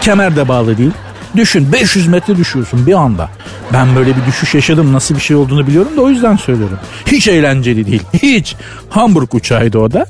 Kemer 0.00 0.36
de 0.36 0.48
bağlı 0.48 0.78
değil. 0.78 0.90
Düşün 1.36 1.72
500 1.72 2.08
metre 2.08 2.36
düşüyorsun 2.36 2.86
bir 2.86 2.92
anda. 2.92 3.28
Ben 3.72 3.96
böyle 3.96 4.16
bir 4.16 4.26
düşüş 4.26 4.54
yaşadım 4.54 4.92
nasıl 4.92 5.14
bir 5.14 5.20
şey 5.20 5.36
olduğunu 5.36 5.66
biliyorum 5.66 5.96
da 5.96 6.00
o 6.00 6.08
yüzden 6.08 6.36
söylüyorum. 6.36 6.78
Hiç 7.06 7.28
eğlenceli 7.28 7.86
değil 7.86 8.02
hiç. 8.22 8.56
Hamburg 8.90 9.34
uçağıydı 9.34 9.78
o 9.78 9.92
da. 9.92 10.06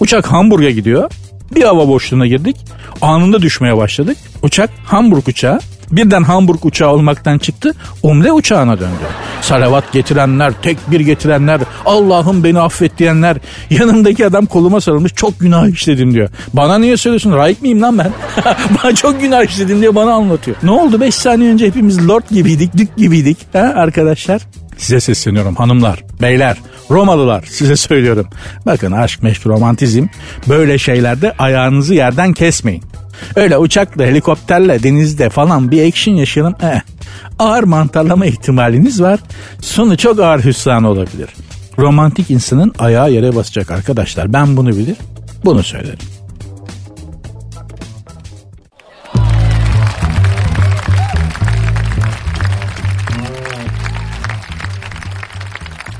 Uçak 0.00 0.26
Hamburg'a 0.32 0.70
gidiyor. 0.70 1.10
Bir 1.54 1.62
hava 1.62 1.88
boşluğuna 1.88 2.26
girdik. 2.26 2.56
Anında 3.02 3.42
düşmeye 3.42 3.76
başladık. 3.76 4.16
Uçak 4.42 4.70
Hamburg 4.84 5.28
uçağı. 5.28 5.60
Birden 5.96 6.22
Hamburg 6.22 6.64
uçağı 6.64 6.92
olmaktan 6.92 7.38
çıktı. 7.38 7.74
Umle 8.02 8.32
uçağına 8.32 8.80
döndü. 8.80 9.04
Salavat 9.40 9.92
getirenler, 9.92 10.52
tekbir 10.62 11.00
getirenler, 11.00 11.60
Allah'ım 11.86 12.44
beni 12.44 12.60
affet 12.60 12.98
diyenler. 12.98 13.36
Yanımdaki 13.70 14.26
adam 14.26 14.46
koluma 14.46 14.80
sarılmış 14.80 15.14
çok 15.14 15.40
günah 15.40 15.68
işledim 15.68 16.14
diyor. 16.14 16.28
Bana 16.52 16.78
niye 16.78 16.96
söylüyorsun? 16.96 17.32
Raik 17.32 17.62
miyim 17.62 17.82
lan 17.82 17.98
ben? 17.98 18.12
bana 18.84 18.94
çok 18.94 19.20
günah 19.20 19.44
işledim 19.44 19.80
diye 19.80 19.94
bana 19.94 20.12
anlatıyor. 20.12 20.56
Ne 20.62 20.70
oldu 20.70 21.00
5 21.00 21.14
saniye 21.14 21.52
önce 21.52 21.66
hepimiz 21.66 22.08
lord 22.08 22.24
gibiydik, 22.30 22.76
dük 22.76 22.96
gibiydik 22.96 23.38
ha 23.52 23.72
arkadaşlar? 23.76 24.42
Size 24.78 25.00
sesleniyorum 25.00 25.54
hanımlar, 25.54 26.04
beyler, 26.22 26.56
Romalılar 26.90 27.44
size 27.50 27.76
söylüyorum. 27.76 28.26
Bakın 28.66 28.92
aşk, 28.92 29.22
meşk, 29.22 29.46
romantizm 29.46 30.06
böyle 30.48 30.78
şeylerde 30.78 31.32
ayağınızı 31.38 31.94
yerden 31.94 32.32
kesmeyin. 32.32 32.82
Öyle 33.36 33.58
uçakla, 33.58 34.04
helikopterle, 34.04 34.82
denizde 34.82 35.30
falan 35.30 35.70
bir 35.70 35.88
action 35.88 36.14
yaşayalım. 36.14 36.54
Eh, 36.62 36.80
ağır 37.38 37.62
mantarlama 37.62 38.26
ihtimaliniz 38.26 39.02
var. 39.02 39.20
Sonu 39.60 39.96
çok 39.96 40.20
ağır 40.20 40.44
hüsran 40.44 40.84
olabilir. 40.84 41.28
Romantik 41.78 42.30
insanın 42.30 42.72
ayağı 42.78 43.12
yere 43.12 43.36
basacak 43.36 43.70
arkadaşlar. 43.70 44.32
Ben 44.32 44.56
bunu 44.56 44.70
bilir, 44.70 44.96
bunu 45.44 45.62
söylerim. 45.62 45.98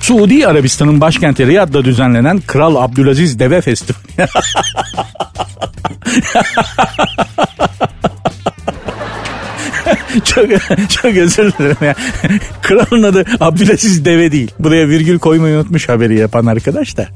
Suudi 0.05 0.47
Arabistan'ın 0.47 1.01
başkenti 1.01 1.47
Riyad'da 1.47 1.85
düzenlenen 1.85 2.41
Kral 2.41 2.77
Abdülaziz 2.77 3.39
Deve 3.39 3.61
Festivali. 3.61 4.03
çok 10.25 10.47
çok 10.89 11.05
özür 11.17 11.53
dilerim 11.53 11.77
ya. 11.81 11.95
Kralın 12.63 13.03
adı 13.03 13.25
Abdülaziz 13.41 14.05
Deve 14.05 14.33
değil. 14.33 14.51
Buraya 14.59 14.89
virgül 14.89 15.19
koymayı 15.19 15.57
unutmuş 15.57 15.89
haberi 15.89 16.19
yapan 16.19 16.47
arkadaş 16.47 16.97
da. 16.97 17.09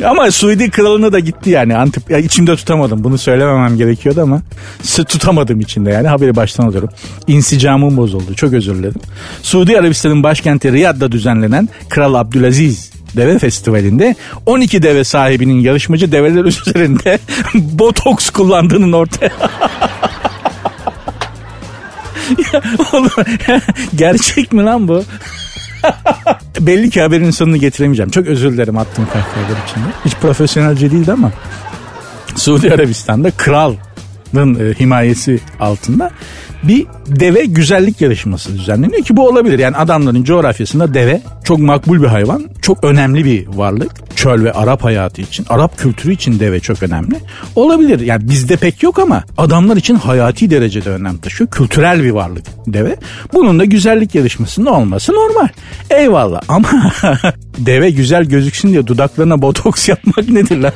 ama 0.04 0.30
Suudi 0.30 0.70
kralına 0.70 1.12
da 1.12 1.18
gitti 1.18 1.50
yani. 1.50 1.76
Antip, 1.76 2.10
ya 2.10 2.18
içimde 2.18 2.56
tutamadım. 2.56 3.04
Bunu 3.04 3.18
söylememem 3.18 3.76
gerekiyordu 3.76 4.22
ama 4.22 4.42
tutamadım 5.08 5.60
içinde 5.60 5.90
yani. 5.90 6.08
Haberi 6.08 6.36
baştan 6.36 6.64
alıyorum. 6.64 6.88
İnsicamım 7.26 7.96
bozuldu. 7.96 8.34
Çok 8.34 8.52
özür 8.52 8.74
dilerim. 8.74 9.00
Suudi 9.42 9.78
Arabistan'ın 9.78 10.22
başkenti 10.22 10.72
Riyad'da 10.72 11.12
düzenlenen 11.12 11.68
Kral 11.88 12.14
Abdülaziz 12.14 12.91
Deve 13.16 13.38
Festivali'nde 13.38 14.16
12 14.46 14.82
deve 14.82 15.04
sahibinin 15.04 15.60
yarışmacı 15.60 16.12
develer 16.12 16.44
üzerinde 16.66 17.18
botoks 17.54 18.30
kullandığının 18.30 18.92
ortaya 18.92 19.32
ya, 22.52 22.62
oğlum, 22.92 23.10
gerçek 23.94 24.52
mi 24.52 24.62
lan 24.62 24.88
bu? 24.88 25.04
Belli 26.60 26.90
ki 26.90 27.00
haberin 27.00 27.30
sonunu 27.30 27.56
getiremeyeceğim. 27.56 28.10
Çok 28.10 28.26
özür 28.26 28.52
dilerim 28.52 28.78
attığım 28.78 29.04
kahkahalar 29.04 29.66
içinde. 29.68 29.86
Hiç 30.04 30.14
profesyonelce 30.14 30.90
değildi 30.90 31.12
ama 31.12 31.32
Suudi 32.36 32.74
Arabistan'da 32.74 33.30
kralın 33.30 33.78
e, 34.34 34.74
himayesi 34.80 35.40
altında 35.60 36.10
bir 36.62 36.86
deve 37.06 37.44
güzellik 37.44 38.00
yarışması 38.00 38.54
düzenleniyor 38.54 39.02
ki 39.02 39.16
bu 39.16 39.28
olabilir. 39.28 39.58
Yani 39.58 39.76
adamların 39.76 40.24
coğrafyasında 40.24 40.94
deve 40.94 41.20
çok 41.44 41.58
makbul 41.58 42.02
bir 42.02 42.06
hayvan, 42.06 42.48
çok 42.62 42.84
önemli 42.84 43.24
bir 43.24 43.46
varlık. 43.46 44.16
Çöl 44.16 44.44
ve 44.44 44.52
Arap 44.52 44.84
hayatı 44.84 45.22
için, 45.22 45.46
Arap 45.48 45.78
kültürü 45.78 46.12
için 46.12 46.40
deve 46.40 46.60
çok 46.60 46.82
önemli. 46.82 47.14
Olabilir. 47.56 48.00
Yani 48.00 48.28
bizde 48.28 48.56
pek 48.56 48.82
yok 48.82 48.98
ama 48.98 49.24
adamlar 49.38 49.76
için 49.76 49.94
hayati 49.94 50.50
derecede 50.50 50.90
önem 50.90 51.18
taşıyor. 51.18 51.50
Kültürel 51.50 52.02
bir 52.02 52.10
varlık 52.10 52.44
deve. 52.66 52.96
Bunun 53.32 53.58
da 53.58 53.64
güzellik 53.64 54.14
yarışmasında 54.14 54.70
olması 54.72 55.12
normal. 55.12 55.48
Eyvallah 55.90 56.40
ama 56.48 56.68
deve 57.58 57.90
güzel 57.90 58.24
gözüksün 58.24 58.68
diye 58.68 58.86
dudaklarına 58.86 59.42
botoks 59.42 59.88
yapmak 59.88 60.28
nedir 60.28 60.58
lan? 60.58 60.72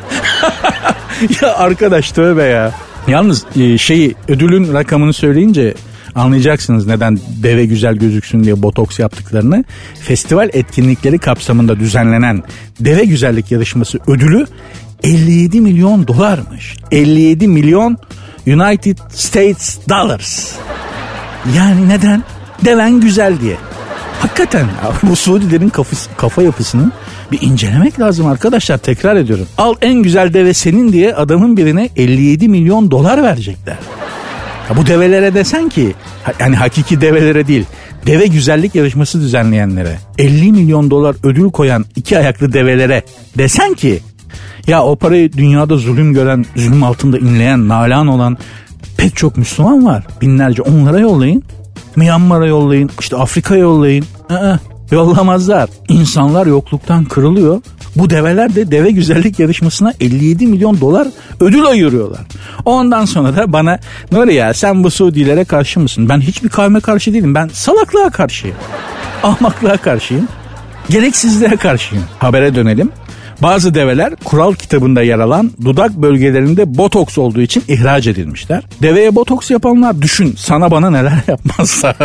ya 1.43 1.55
arkadaş 1.55 2.13
tövbe 2.13 2.43
ya. 2.43 2.86
Yalnız 3.09 3.45
e, 3.57 3.79
şeyi 3.79 4.15
ödülün 4.29 4.75
rakamını 4.75 5.13
söyleyince 5.13 5.75
anlayacaksınız 6.15 6.87
neden 6.87 7.19
deve 7.43 7.67
güzel 7.67 7.95
gözüksün 7.97 8.45
diye 8.45 8.63
botoks 8.63 8.99
yaptıklarını. 8.99 9.65
Festival 10.01 10.51
etkinlikleri 10.53 11.19
kapsamında 11.19 11.81
düzenlenen 11.81 12.43
deve 12.81 13.05
güzellik 13.05 13.53
yarışması 13.53 13.99
ödülü 14.07 14.47
57 15.03 15.61
milyon 15.61 16.07
dolarmış. 16.07 16.77
57 16.91 17.49
milyon 17.49 17.99
United 18.47 18.99
States 19.15 19.79
Dollars. 19.89 20.53
Yani 21.57 21.89
neden? 21.89 22.23
Deven 22.65 23.01
güzel 23.01 23.41
diye. 23.41 23.57
Hakikaten 24.21 24.67
bu 25.03 25.17
Suudilerin 25.17 25.69
kafası, 25.69 26.11
kafa 26.17 26.43
yapısını 26.43 26.93
bir 27.33 27.41
incelemek 27.43 28.01
lazım 28.01 28.27
arkadaşlar 28.27 28.79
tekrar 28.79 29.17
ediyorum. 29.17 29.47
Al 29.59 29.75
en 29.83 30.03
güzel 30.03 30.35
deve 30.35 30.55
senin 30.55 30.93
diye 30.93 31.15
adamın 31.15 31.57
birine 31.57 31.89
57 31.97 32.49
milyon 32.49 32.91
dolar 32.91 33.23
verecekler. 33.23 33.77
Ya 34.71 34.77
bu 34.77 34.87
develere 34.87 35.35
desen 35.35 35.69
ki 35.69 35.95
yani 36.41 36.57
hakiki 36.57 37.01
develere 37.01 37.47
değil 37.47 37.65
deve 38.07 38.27
güzellik 38.27 38.75
yarışması 38.75 39.21
düzenleyenlere 39.21 39.99
50 40.19 40.53
milyon 40.53 40.91
dolar 40.91 41.17
ödül 41.23 41.51
koyan 41.51 41.85
iki 41.97 42.19
ayaklı 42.19 42.53
develere 42.53 43.03
desen 43.39 43.75
ki 43.75 44.01
ya 44.67 44.85
o 44.85 44.97
parayı 44.97 45.33
dünyada 45.33 45.77
zulüm 45.77 46.13
gören, 46.13 46.45
zulüm 46.57 46.83
altında 46.83 47.19
inleyen, 47.19 47.69
nalan 47.69 48.07
olan 48.07 48.39
pek 48.97 49.17
çok 49.17 49.37
Müslüman 49.37 49.87
var. 49.87 50.07
Binlerce 50.21 50.63
onlara 50.63 51.01
yollayın. 51.01 51.43
Myanmar'a 51.97 52.47
yollayın, 52.47 52.91
işte 53.01 53.17
Afrika'ya 53.17 53.61
yollayın. 53.61 54.05
Aa, 54.31 54.57
Yollamazlar. 54.91 55.71
İnsanlar 55.89 56.47
yokluktan 56.47 57.05
kırılıyor. 57.05 57.61
Bu 57.97 58.11
develer 58.11 58.55
de 58.55 58.71
deve 58.71 58.91
güzellik 58.91 59.39
yarışmasına 59.39 59.93
57 60.01 60.47
milyon 60.47 60.81
dolar 60.81 61.09
ödül 61.41 61.67
ayırıyorlar. 61.67 62.21
Ondan 62.65 63.05
sonra 63.05 63.37
da 63.37 63.53
bana 63.53 63.79
Nuri 64.13 64.35
ya 64.35 64.55
sen 64.55 64.85
bu 64.85 64.91
Suudilere 64.91 65.45
karşı 65.45 65.81
mısın? 65.81 66.09
Ben 66.09 66.21
hiçbir 66.21 66.49
kavme 66.49 66.81
karşı 66.81 67.13
değilim. 67.15 67.35
Ben 67.35 67.49
salaklığa 67.53 68.11
karşıyım. 68.11 68.57
Ahmaklığa 69.23 69.77
karşıyım. 69.77 70.29
Gereksizliğe 70.91 71.57
karşıyım. 71.57 72.05
Habere 72.19 72.55
dönelim. 72.55 72.93
Bazı 73.43 73.75
develer 73.75 74.17
kural 74.25 74.55
kitabında 74.55 75.03
yer 75.03 75.19
alan 75.19 75.51
dudak 75.65 75.97
bölgelerinde 75.97 76.79
botoks 76.79 77.19
olduğu 77.19 77.41
için 77.41 77.63
ihraç 77.69 78.07
edilmişler. 78.07 78.63
Deveye 78.83 79.15
botoks 79.15 79.51
yapanlar 79.51 80.03
düşün 80.03 80.35
sana 80.39 80.71
bana 80.71 80.91
neler 80.91 81.23
yapmazlar. 81.29 81.97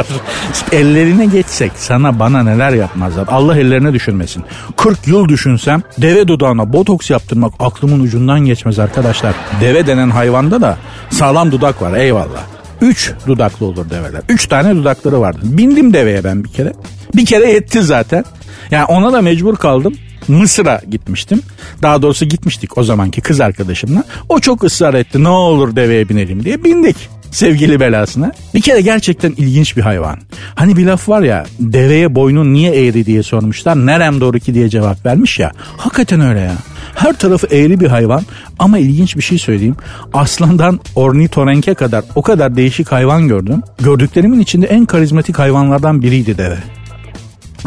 Ellerine 0.72 1.26
geçsek 1.26 1.72
sana 1.76 2.20
bana 2.20 2.44
neler 2.44 2.72
yapmazlar. 2.72 3.28
Allah 3.28 3.58
ellerine 3.58 3.94
düşürmesin. 3.94 4.44
40 4.78 5.08
yıl 5.08 5.28
düşünsem 5.30 5.82
deve 5.98 6.28
dudağına 6.28 6.74
botoks 6.74 7.10
yaptırmak 7.10 7.54
aklımın 7.60 8.00
ucundan 8.00 8.40
geçmez 8.40 8.80
arkadaşlar. 8.80 9.34
Deve 9.62 9.88
denen 9.88 10.10
hayvanda 10.10 10.62
da 10.62 10.78
sağlam 11.10 11.52
dudak 11.52 11.82
var 11.82 11.94
eyvallah. 11.98 12.44
Üç 12.82 13.12
dudaklı 13.28 13.66
olur 13.66 13.90
develer. 13.90 14.22
Üç 14.30 14.48
tane 14.48 14.76
dudakları 14.76 15.22
vardı. 15.22 15.40
Bindim 15.44 15.94
deveye 15.94 16.24
ben 16.24 16.44
bir 16.44 16.50
kere. 16.50 16.74
Bir 17.16 17.26
kere 17.26 17.52
yetti 17.52 17.84
zaten. 17.84 18.26
Yani 18.72 18.86
ona 18.86 19.14
da 19.14 19.22
mecbur 19.22 19.56
kaldım. 19.56 19.94
Mısır'a 20.28 20.82
gitmiştim. 20.92 21.42
Daha 21.82 22.02
doğrusu 22.02 22.26
gitmiştik 22.26 22.78
o 22.78 22.84
zamanki 22.84 23.22
kız 23.22 23.42
arkadaşımla. 23.42 24.04
O 24.30 24.40
çok 24.40 24.64
ısrar 24.64 24.94
etti 24.94 25.24
ne 25.24 25.30
olur 25.30 25.76
deveye 25.76 26.10
binelim 26.10 26.44
diye 26.44 26.64
bindik 26.64 26.96
sevgili 27.32 27.80
belasına. 27.80 28.32
Bir 28.54 28.62
kere 28.62 28.82
gerçekten 28.82 29.32
ilginç 29.32 29.78
bir 29.78 29.82
hayvan. 29.82 30.18
Hani 30.56 30.78
bir 30.78 30.86
laf 30.86 31.10
var 31.10 31.22
ya 31.22 31.46
deveye 31.60 32.16
boynun 32.16 32.54
niye 32.54 32.72
eğri 32.86 33.06
diye 33.06 33.24
sormuşlar. 33.24 33.86
Nerem 33.86 34.22
doğru 34.22 34.40
ki 34.40 34.54
diye 34.54 34.70
cevap 34.70 35.06
vermiş 35.06 35.40
ya. 35.40 35.52
Hakikaten 35.78 36.22
öyle 36.22 36.40
ya. 36.40 36.56
Her 36.96 37.14
tarafı 37.14 37.48
eğri 37.48 37.80
bir 37.80 37.88
hayvan 37.88 38.24
ama 38.60 38.78
ilginç 38.78 39.18
bir 39.18 39.22
şey 39.22 39.38
söyleyeyim. 39.38 39.76
Aslandan 40.14 40.80
ornitorenke 40.96 41.74
kadar 41.74 42.04
o 42.16 42.22
kadar 42.22 42.56
değişik 42.56 42.92
hayvan 42.92 43.28
gördüm. 43.28 43.62
Gördüklerimin 43.80 44.40
içinde 44.40 44.68
en 44.68 44.86
karizmatik 44.86 45.40
hayvanlardan 45.40 46.02
biriydi 46.02 46.38
deve. 46.38 46.58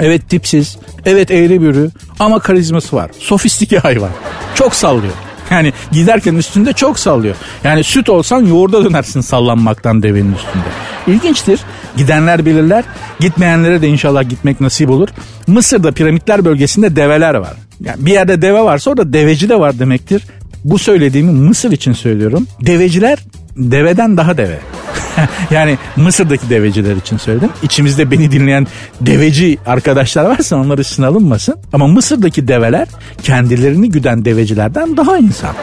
Evet 0.00 0.28
tipsiz, 0.28 0.76
evet 1.06 1.30
eğri 1.30 1.60
bürü 1.62 1.90
ama 2.20 2.38
karizması 2.38 2.96
var. 2.96 3.10
Sofistike 3.18 3.78
hayvan. 3.78 4.10
Çok 4.54 4.74
sallıyor. 4.74 5.12
Yani 5.50 5.72
giderken 5.92 6.34
üstünde 6.34 6.72
çok 6.72 6.98
sallıyor. 6.98 7.36
Yani 7.64 7.84
süt 7.84 8.08
olsan 8.08 8.46
yoğurda 8.46 8.84
dönersin 8.84 9.20
sallanmaktan 9.20 10.02
devenin 10.02 10.34
üstünde. 10.34 10.64
İlginçtir. 11.06 11.60
Gidenler 11.96 12.46
bilirler. 12.46 12.84
Gitmeyenlere 13.20 13.82
de 13.82 13.88
inşallah 13.88 14.28
gitmek 14.28 14.60
nasip 14.60 14.90
olur. 14.90 15.08
Mısır'da 15.46 15.92
piramitler 15.92 16.44
bölgesinde 16.44 16.96
develer 16.96 17.34
var. 17.34 17.54
Yani 17.80 18.06
bir 18.06 18.12
yerde 18.12 18.42
deve 18.42 18.60
varsa 18.60 18.90
orada 18.90 19.12
deveci 19.12 19.48
de 19.48 19.60
var 19.60 19.78
demektir. 19.78 20.22
Bu 20.64 20.78
söylediğimi 20.78 21.30
Mısır 21.32 21.72
için 21.72 21.92
söylüyorum. 21.92 22.46
Deveciler 22.60 23.18
deveden 23.56 24.16
daha 24.16 24.37
deve. 24.37 24.58
yani 25.50 25.78
Mısır'daki 25.96 26.50
deveciler 26.50 26.96
için 26.96 27.16
söyledim. 27.16 27.50
İçimizde 27.62 28.11
beni 28.11 28.32
dinleyen 28.32 28.66
deveci 29.00 29.58
arkadaşlar 29.66 30.25
varsa 30.25 30.56
onlar 30.56 30.78
üstüne 30.78 31.06
alınmasın. 31.06 31.56
Ama 31.73 31.87
Mısır'daki 31.87 32.49
develer 32.49 32.88
kendilerini 33.23 33.90
güden 33.90 34.25
devecilerden 34.25 34.96
daha 34.96 35.18
insan. 35.18 35.54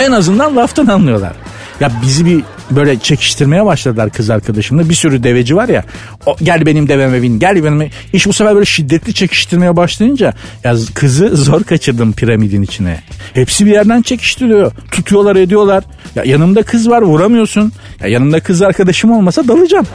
En 0.00 0.12
azından 0.12 0.56
laftan 0.56 0.86
anlıyorlar. 0.86 1.32
Ya 1.80 1.92
bizi 2.02 2.26
bir 2.26 2.44
böyle 2.70 2.98
çekiştirmeye 2.98 3.64
başladılar 3.64 4.10
kız 4.10 4.30
arkadaşımla. 4.30 4.88
Bir 4.88 4.94
sürü 4.94 5.22
deveci 5.22 5.56
var 5.56 5.68
ya. 5.68 5.84
O, 6.26 6.36
gel 6.42 6.66
benim 6.66 6.88
deveme 6.88 7.22
bin 7.22 7.38
gel 7.38 7.64
benim. 7.64 7.90
İş 8.12 8.26
bu 8.26 8.32
sefer 8.32 8.54
böyle 8.54 8.66
şiddetli 8.66 9.14
çekiştirmeye 9.14 9.76
başlayınca 9.76 10.34
ya 10.64 10.74
kızı 10.94 11.36
zor 11.36 11.62
kaçırdım 11.62 12.12
piramidin 12.12 12.62
içine. 12.62 13.00
Hepsi 13.34 13.66
bir 13.66 13.70
yerden 13.70 14.02
çekiştiriyor. 14.02 14.72
Tutuyorlar 14.90 15.36
ediyorlar. 15.36 15.84
Ya 16.14 16.24
yanımda 16.24 16.62
kız 16.62 16.90
var 16.90 17.02
vuramıyorsun. 17.02 17.72
Ya 18.00 18.08
yanımda 18.08 18.40
kız 18.40 18.62
arkadaşım 18.62 19.12
olmasa 19.12 19.48
dalacağım 19.48 19.86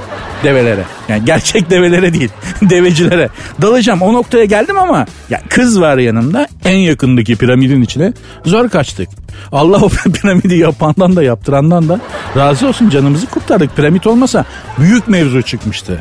develere. 0.44 0.84
Yani 1.10 1.26
gerçek 1.26 1.70
develere 1.70 2.14
değil 2.14 2.30
devecilere. 2.62 3.30
Dalacağım 3.62 4.02
o 4.02 4.14
noktaya 4.14 4.46
geldim 4.46 4.78
ama 4.78 5.06
ya 5.30 5.42
kız 5.50 5.82
var 5.82 5.98
yanımda 5.98 6.48
en 6.66 6.78
yakındaki 6.78 7.36
piramidin 7.36 7.82
içine 7.82 8.14
zor 8.46 8.70
kaçtık. 8.70 9.10
Allah 9.52 9.78
o 9.78 9.90
piramidi 10.14 10.56
yapandan 10.56 11.16
da 11.16 11.24
yaptırandan 11.24 11.90
da 11.90 12.00
razı 12.38 12.68
olsun 12.68 12.90
canımızı 12.90 13.26
kurtardık. 13.28 13.76
Piramit 13.76 14.08
olmasa 14.08 14.46
büyük 14.80 15.08
mevzu 15.08 15.42
çıkmıştı. 15.42 16.00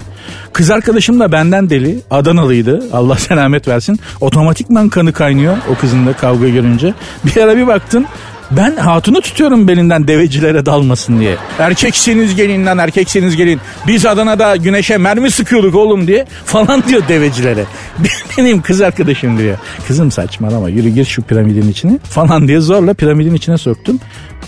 Kız 0.52 0.70
arkadaşım 0.70 1.20
da 1.20 1.32
benden 1.32 1.70
deli. 1.70 1.98
Adanalıydı. 2.10 2.84
Allah 2.92 3.16
selamet 3.16 3.68
versin. 3.68 4.00
Otomatikman 4.20 4.88
kanı 4.88 5.12
kaynıyor 5.12 5.56
o 5.70 5.74
kızın 5.74 6.06
da 6.06 6.12
kavga 6.12 6.48
görünce. 6.48 6.94
Bir 7.24 7.40
ara 7.40 7.56
bir 7.56 7.66
baktın 7.66 8.06
ben 8.50 8.76
hatunu 8.76 9.20
tutuyorum 9.20 9.68
belinden 9.68 10.08
devecilere 10.08 10.66
dalmasın 10.66 11.20
diye. 11.20 11.36
Erkekseniz 11.58 12.34
gelin 12.34 12.66
lan 12.66 12.78
erkekseniz 12.78 13.36
gelin. 13.36 13.60
Biz 13.86 14.06
Adana'da 14.06 14.56
güneşe 14.56 14.96
mermi 14.96 15.30
sıkıyorduk 15.30 15.74
oğlum 15.74 16.06
diye 16.06 16.26
falan 16.44 16.82
diyor 16.88 17.02
devecilere. 17.08 17.64
Benim 18.38 18.62
kız 18.62 18.80
arkadaşım 18.80 19.38
diyor. 19.38 19.58
Kızım 19.88 20.10
saçmalama 20.10 20.68
yürü 20.68 20.88
gir 20.88 21.04
şu 21.04 21.22
piramidin 21.22 21.70
içine 21.70 21.98
falan 21.98 22.48
diye 22.48 22.60
zorla 22.60 22.94
piramidin 22.94 23.34
içine 23.34 23.58
soktum. 23.58 24.00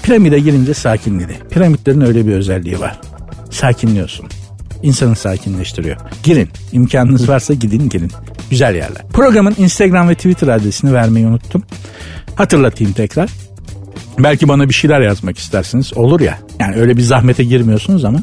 Piramide 0.03 0.39
girince 0.39 0.75
sakinledi. 0.75 1.39
Piramitlerin 1.51 2.01
öyle 2.01 2.27
bir 2.27 2.33
özelliği 2.33 2.81
var. 2.81 3.01
Sakinliyorsun. 3.51 4.27
İnsanı 4.83 5.17
sakinleştiriyor. 5.17 5.97
Girin. 6.23 6.49
İmkanınız 6.73 7.29
varsa 7.29 7.55
gidin 7.55 7.89
gelin. 7.89 8.11
Güzel 8.51 8.75
yerler. 8.75 9.03
Programın 9.13 9.55
Instagram 9.59 10.09
ve 10.09 10.15
Twitter 10.15 10.49
adresini 10.49 10.93
vermeyi 10.95 11.27
unuttum. 11.27 11.63
Hatırlatayım 12.35 12.93
tekrar. 12.93 13.31
Belki 14.23 14.49
bana 14.49 14.69
bir 14.69 14.75
şeyler 14.75 15.01
yazmak 15.01 15.39
istersiniz. 15.39 15.93
Olur 15.97 16.21
ya. 16.21 16.39
Yani 16.61 16.77
öyle 16.77 16.97
bir 16.97 17.03
zahmete 17.03 17.45
girmiyorsunuz 17.45 18.05
ama. 18.05 18.19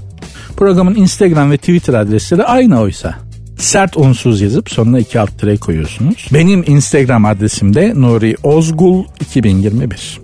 Programın 0.57 0.95
Instagram 0.95 1.51
ve 1.51 1.57
Twitter 1.57 1.93
adresleri 1.93 2.43
aynı 2.43 2.81
oysa. 2.81 3.15
Sert 3.57 3.97
unsuz 3.97 4.41
yazıp 4.41 4.69
sonuna 4.69 4.99
iki 4.99 5.19
alt 5.19 5.39
tire 5.39 5.57
koyuyorsunuz. 5.57 6.27
Benim 6.33 6.63
Instagram 6.67 7.25
adresim 7.25 7.73
de 7.73 7.93
Nuri 7.95 8.35
Ozgul 8.43 9.03
2021. 9.19 10.19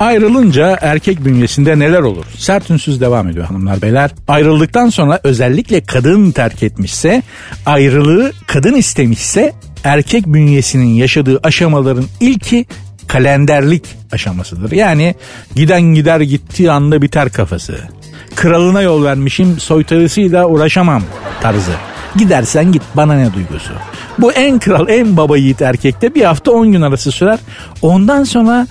Ayrılınca 0.00 0.78
erkek 0.80 1.24
bünyesinde 1.24 1.78
neler 1.78 2.00
olur? 2.00 2.24
Sert 2.36 2.70
ünsüz 2.70 3.00
devam 3.00 3.28
ediyor 3.28 3.46
hanımlar 3.46 3.82
beyler. 3.82 4.10
Ayrıldıktan 4.28 4.88
sonra 4.88 5.20
özellikle 5.24 5.80
kadın 5.80 6.30
terk 6.30 6.62
etmişse, 6.62 7.22
ayrılığı 7.66 8.32
kadın 8.46 8.74
istemişse 8.74 9.52
erkek 9.84 10.26
bünyesinin 10.26 10.94
yaşadığı 10.94 11.40
aşamaların 11.42 12.04
ilki 12.20 12.66
kalenderlik 13.08 13.84
aşamasıdır. 14.12 14.72
Yani 14.72 15.14
giden 15.54 15.82
gider 15.82 16.20
gittiği 16.20 16.70
anda 16.70 17.02
biter 17.02 17.32
kafası. 17.32 17.78
Kralına 18.34 18.82
yol 18.82 19.04
vermişim 19.04 19.60
soytarısıyla 19.60 20.46
uğraşamam 20.46 21.02
tarzı. 21.40 21.72
Gidersen 22.16 22.72
git 22.72 22.82
bana 22.94 23.14
ne 23.14 23.34
duygusu. 23.34 23.72
Bu 24.18 24.32
en 24.32 24.58
kral 24.58 24.88
en 24.88 25.16
baba 25.16 25.36
yiğit 25.36 25.62
erkekte 25.62 26.14
bir 26.14 26.22
hafta 26.22 26.50
10 26.50 26.72
gün 26.72 26.82
arası 26.82 27.12
sürer. 27.12 27.38
Ondan 27.82 28.24
sonra 28.24 28.66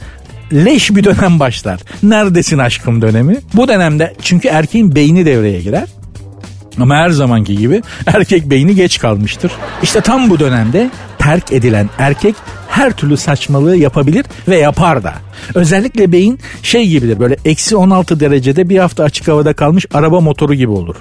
leş 0.54 0.96
bir 0.96 1.04
dönem 1.04 1.40
başlar. 1.40 1.80
Neredesin 2.04 2.58
aşkım 2.58 3.02
dönemi. 3.02 3.38
Bu 3.54 3.68
dönemde 3.68 4.14
çünkü 4.22 4.48
erkeğin 4.48 4.96
beyni 4.96 5.26
devreye 5.26 5.62
girer. 5.62 5.88
Ama 6.80 6.96
her 6.96 7.10
zamanki 7.10 7.58
gibi 7.58 7.82
erkek 8.06 8.50
beyni 8.50 8.76
geç 8.76 9.00
kalmıştır. 9.00 9.52
İşte 9.84 10.02
tam 10.02 10.30
bu 10.30 10.40
dönemde 10.40 10.90
terk 11.20 11.52
edilen 11.52 11.90
erkek 11.98 12.36
her 12.68 12.92
türlü 12.92 13.18
saçmalığı 13.18 13.78
yapabilir 13.78 14.26
ve 14.48 14.58
yapar 14.58 15.04
da. 15.04 15.14
Özellikle 15.56 16.12
beyin 16.12 16.40
şey 16.64 16.88
gibidir 16.88 17.20
böyle 17.20 17.38
eksi 17.46 17.76
16 17.76 18.20
derecede 18.20 18.70
bir 18.70 18.78
hafta 18.78 19.04
açık 19.04 19.28
havada 19.28 19.54
kalmış 19.54 19.86
araba 19.94 20.22
motoru 20.22 20.54
gibi 20.54 20.72
olur. 20.72 20.96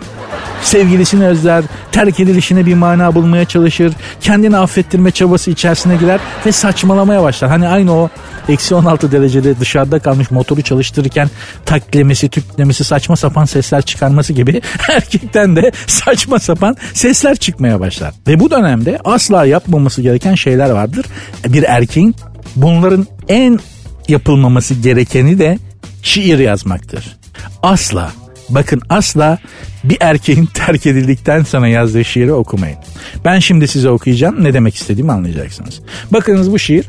Sevgilisini 0.63 1.27
özler, 1.27 1.65
terk 1.93 2.21
edilişine 2.21 2.67
bir 2.67 2.75
mana 2.75 3.15
bulmaya 3.15 3.45
çalışır, 3.45 3.93
kendini 4.21 4.57
affettirme 4.57 5.11
çabası 5.11 5.51
içerisine 5.51 5.97
girer 5.97 6.21
ve 6.47 6.53
saçmalamaya 6.53 7.23
başlar. 7.23 7.51
Hani 7.51 7.69
aynı 7.69 7.93
o 7.93 8.09
eksi 8.49 8.75
16 8.75 9.13
derecede 9.13 9.61
dışarıda 9.61 9.99
kalmış 9.99 10.31
motoru 10.31 10.63
çalıştırırken 10.63 11.31
taklemesi, 11.67 12.29
tüplemesi, 12.29 12.85
saçma 12.85 13.17
sapan 13.17 13.45
sesler 13.45 13.83
çıkarması 13.83 14.33
gibi 14.33 14.63
erkekten 14.89 15.57
de 15.57 15.73
saçma 15.87 16.39
sapan 16.39 16.77
sesler 16.95 17.37
çıkmaya 17.37 17.81
başlar. 17.81 18.15
Ve 18.29 18.41
bu 18.41 18.51
dönemde 18.51 18.99
asla 19.05 19.45
yapmaması 19.45 20.03
gereken 20.03 20.35
şeyler 20.35 20.71
vardır. 20.71 21.07
Bir 21.49 21.56
erkeğin 21.63 22.15
bunların 22.57 23.07
en 23.29 23.61
yapılmaması 24.09 24.75
gerekeni 24.75 25.39
de 25.39 25.59
şiir 26.03 26.39
yazmaktır. 26.39 27.17
Asla 27.63 28.13
Bakın 28.49 28.83
asla 28.89 29.39
bir 29.85 29.97
erkeğin 30.01 30.47
terk 30.55 30.87
edildikten 30.87 31.43
sonra 31.43 31.69
yazdığı 31.69 32.05
şiiri 32.05 32.33
okumayın. 32.33 32.79
Ben 33.25 33.39
şimdi 33.39 33.69
size 33.69 33.91
okuyacağım 33.91 34.45
ne 34.45 34.55
demek 34.55 34.75
istediğimi 34.75 35.13
anlayacaksınız. 35.13 35.81
Bakınız 36.11 36.53
bu 36.53 36.59
şiir 36.59 36.87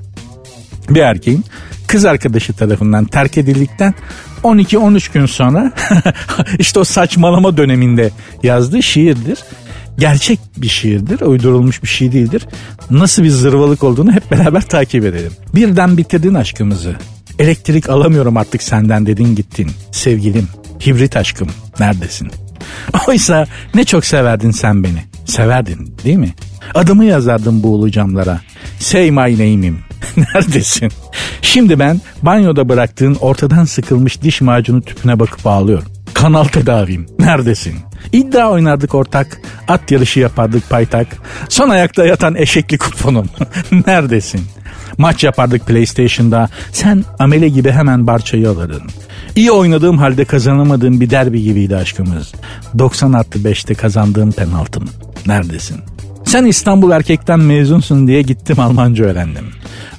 bir 0.89 1.01
erkeğin 1.01 1.45
kız 1.87 2.05
arkadaşı 2.05 2.53
tarafından 2.53 3.05
terk 3.05 3.37
edildikten 3.37 3.93
12-13 4.43 5.13
gün 5.13 5.25
sonra 5.25 5.71
işte 6.59 6.79
o 6.79 6.83
saçmalama 6.83 7.57
döneminde 7.57 8.11
yazdığı 8.43 8.83
şiirdir. 8.83 9.39
Gerçek 9.97 10.39
bir 10.57 10.67
şiirdir, 10.67 11.21
uydurulmuş 11.21 11.83
bir 11.83 11.87
şey 11.87 12.11
değildir. 12.11 12.47
Nasıl 12.89 13.23
bir 13.23 13.29
zırvalık 13.29 13.83
olduğunu 13.83 14.11
hep 14.11 14.31
beraber 14.31 14.61
takip 14.61 15.05
edelim. 15.05 15.31
Birden 15.55 15.97
bitirdin 15.97 16.33
aşkımızı. 16.33 16.95
Elektrik 17.39 17.89
alamıyorum 17.89 18.37
artık 18.37 18.63
senden 18.63 19.05
dedin 19.05 19.35
gittin. 19.35 19.71
Sevgilim, 19.91 20.47
hibrit 20.85 21.17
aşkım 21.17 21.47
neredesin? 21.79 22.31
Oysa 23.07 23.45
ne 23.75 23.83
çok 23.83 24.05
severdin 24.05 24.51
sen 24.51 24.83
beni. 24.83 25.03
Severdin 25.25 25.95
değil 26.03 26.17
mi? 26.17 26.33
Adımı 26.75 27.05
yazardım 27.05 27.63
buğulu 27.63 27.91
camlara. 27.91 28.41
Say 28.79 29.11
my 29.11 29.33
name'im. 29.33 29.79
Neredesin? 30.17 30.91
Şimdi 31.41 31.79
ben 31.79 32.01
banyoda 32.21 32.69
bıraktığın 32.69 33.15
ortadan 33.15 33.65
sıkılmış 33.65 34.21
diş 34.21 34.41
macunu 34.41 34.81
tüpüne 34.81 35.19
bakıp 35.19 35.47
ağlıyorum. 35.47 35.87
Kanal 36.13 36.43
tedavim. 36.43 37.05
Neredesin? 37.19 37.75
İddia 38.11 38.51
oynardık 38.51 38.95
ortak. 38.95 39.41
At 39.67 39.91
yarışı 39.91 40.19
yapardık 40.19 40.69
paytak. 40.69 41.07
Son 41.49 41.69
ayakta 41.69 42.05
yatan 42.05 42.35
eşekli 42.35 42.77
kuponum. 42.77 43.29
Neredesin? 43.87 44.41
Maç 44.97 45.23
yapardık 45.23 45.67
PlayStation'da. 45.67 46.49
Sen 46.71 47.03
amele 47.19 47.49
gibi 47.49 47.71
hemen 47.71 48.07
barçayı 48.07 48.49
alırdın. 48.49 48.81
İyi 49.35 49.51
oynadığım 49.51 49.97
halde 49.97 50.25
kazanamadığım 50.25 51.01
bir 51.01 51.09
derbi 51.09 51.43
gibiydi 51.43 51.75
aşkımız. 51.75 52.33
90 52.79 53.13
artı 53.13 53.39
5'te 53.39 53.73
kazandığım 53.73 54.31
penaltım. 54.31 54.89
Neredesin? 55.27 55.77
Sen 56.25 56.45
İstanbul 56.45 56.91
erkekten 56.91 57.39
mezunsun 57.39 58.07
diye 58.07 58.21
gittim 58.21 58.59
Almanca 58.59 59.05
öğrendim. 59.05 59.45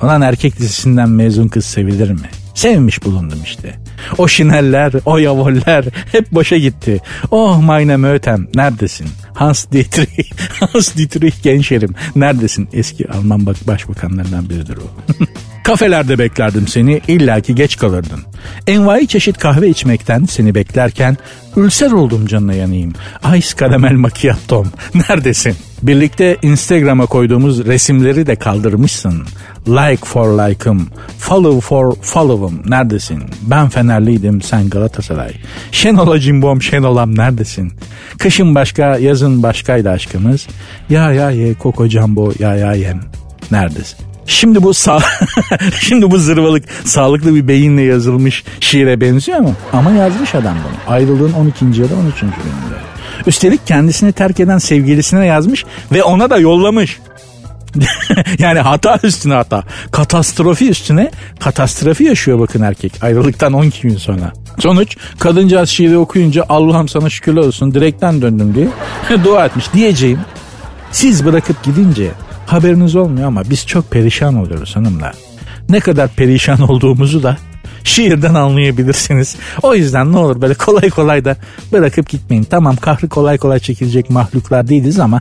Ulan 0.03 0.23
erkek 0.23 0.61
lisesinden 0.61 1.11
mezun 1.11 1.49
kız 1.49 1.64
sevilir 1.64 2.11
mi? 2.11 2.31
Sevmiş 2.55 3.05
bulundum 3.05 3.38
işte. 3.44 3.75
O 4.18 4.28
şineller, 4.28 4.92
o 5.04 5.18
yavoller 5.18 5.84
hep 6.12 6.32
boşa 6.32 6.56
gitti. 6.56 7.00
Oh 7.30 7.62
meine 7.62 7.96
Mötem 7.96 8.48
neredesin? 8.54 9.08
Hans 9.34 9.66
Dietrich, 9.72 10.32
Hans 10.61 10.96
Dietrich 10.96 11.42
Gençerim 11.42 11.94
neredesin? 12.16 12.68
Eski 12.72 13.11
Alman 13.11 13.46
başbakanlarından 13.46 14.50
biridir 14.50 14.76
o. 14.76 15.14
Kafelerde 15.68 16.18
beklerdim 16.18 16.68
seni 16.68 17.00
illaki 17.09 17.54
geç 17.54 17.76
kalırdın. 17.76 18.20
Envai 18.66 19.07
çeşit 19.07 19.38
kahve 19.38 19.68
içmekten 19.68 20.24
seni 20.24 20.54
beklerken 20.54 21.16
ülser 21.57 21.90
oldum 21.90 22.26
canına 22.26 22.54
yanayım. 22.54 22.92
Ice 23.37 23.57
karamel 23.57 23.92
macchiatom 23.92 24.66
neredesin? 24.94 25.57
Birlikte 25.83 26.37
Instagram'a 26.42 27.07
koyduğumuz 27.07 27.66
resimleri 27.66 28.26
de 28.26 28.37
kaldırmışsın. 28.37 29.22
Like 29.66 30.04
for 30.04 30.28
like'ım, 30.28 30.88
follow 31.18 31.61
for 31.61 31.94
follow'ım 32.02 32.62
neredesin? 32.70 33.22
Ben 33.42 33.68
Fenerliydim 33.68 34.42
sen 34.42 34.70
Galatasaray. 34.70 35.33
Şenola 35.72 36.20
cimbom 36.20 36.62
Şenolam 36.62 37.16
neredesin? 37.16 37.72
Kışın 38.18 38.54
başka 38.54 38.98
yazın 38.98 39.42
başkaydı 39.42 39.90
aşkımız. 39.90 40.46
Ya 40.90 41.12
ya 41.12 41.31
ye 41.31 41.54
koko 41.54 41.88
cambo 41.88 42.33
ya 42.38 42.57
ya 42.57 42.72
yem 42.72 43.00
neredesin? 43.50 44.08
Şimdi 44.28 44.62
bu 44.62 44.74
sağ 44.74 44.98
şimdi 45.80 46.10
bu 46.10 46.18
zırvalık 46.18 46.64
sağlıklı 46.84 47.34
bir 47.34 47.48
beyinle 47.48 47.82
yazılmış 47.82 48.44
şiire 48.60 49.00
benziyor 49.00 49.38
mu? 49.38 49.54
Ama 49.72 49.90
yazmış 49.90 50.34
adam 50.34 50.54
bunu. 50.54 50.94
Ayrılığın 50.94 51.32
12. 51.32 51.64
ya 51.64 51.90
da 51.90 51.94
13. 51.94 52.20
gününde. 52.20 52.78
Üstelik 53.26 53.66
kendisini 53.66 54.12
terk 54.12 54.40
eden 54.40 54.58
sevgilisine 54.58 55.26
yazmış 55.26 55.64
ve 55.92 56.02
ona 56.02 56.30
da 56.30 56.38
yollamış. 56.38 56.98
yani 58.38 58.58
hata 58.58 58.98
üstüne 59.02 59.34
hata. 59.34 59.64
Katastrofi 59.90 60.70
üstüne 60.70 61.10
katastrofi 61.40 62.04
yaşıyor 62.04 62.38
bakın 62.40 62.62
erkek. 62.62 62.92
Ayrılıktan 63.02 63.52
12 63.52 63.82
gün 63.82 63.96
sonra. 63.96 64.32
Sonuç 64.58 64.96
kadıncağız 65.18 65.68
şiiri 65.68 65.98
okuyunca 65.98 66.44
Allah'ım 66.48 66.88
sana 66.88 67.10
şükürler 67.10 67.40
olsun 67.40 67.74
direkten 67.74 68.22
döndüm 68.22 68.54
diye 68.54 68.68
dua 69.24 69.46
etmiş. 69.46 69.72
Diyeceğim 69.74 70.20
siz 70.92 71.24
bırakıp 71.24 71.62
gidince 71.62 72.10
haberiniz 72.48 72.96
olmuyor 72.96 73.26
ama 73.26 73.42
biz 73.50 73.66
çok 73.66 73.90
perişan 73.90 74.34
oluyoruz 74.34 74.76
hanımlar. 74.76 75.14
Ne 75.68 75.80
kadar 75.80 76.08
perişan 76.08 76.61
olduğumuzu 76.61 77.22
da 77.22 77.37
şiirden 77.84 78.34
anlayabilirsiniz. 78.34 79.37
O 79.62 79.74
yüzden 79.74 80.12
ne 80.12 80.18
olur 80.18 80.40
böyle 80.40 80.54
kolay 80.54 80.90
kolay 80.90 81.24
da 81.24 81.37
bırakıp 81.72 82.08
gitmeyin. 82.08 82.44
Tamam 82.44 82.76
kahrı 82.76 83.08
kolay 83.08 83.38
kolay 83.38 83.58
çekilecek 83.58 84.11
mahluklar 84.11 84.68
değiliz 84.68 84.98
ama 85.00 85.20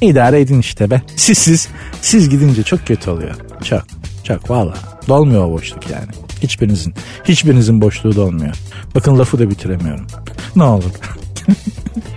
idare 0.00 0.40
edin 0.40 0.60
işte 0.60 0.90
be. 0.90 1.02
Siz 1.16 1.38
siz 1.38 1.68
siz 2.02 2.28
gidince 2.28 2.62
çok 2.62 2.86
kötü 2.86 3.10
oluyor. 3.10 3.34
Çok 3.64 3.82
çok 4.24 4.50
valla. 4.50 4.74
Dolmuyor 5.08 5.44
o 5.46 5.52
boşluk 5.52 5.90
yani. 5.90 6.08
Hiçbirinizin 6.42 6.94
hiçbirinizin 7.24 7.80
boşluğu 7.80 8.16
dolmuyor. 8.16 8.54
Bakın 8.94 9.18
lafı 9.18 9.38
da 9.38 9.50
bitiremiyorum. 9.50 10.06
Ne 10.56 10.62
olur. 10.62 10.90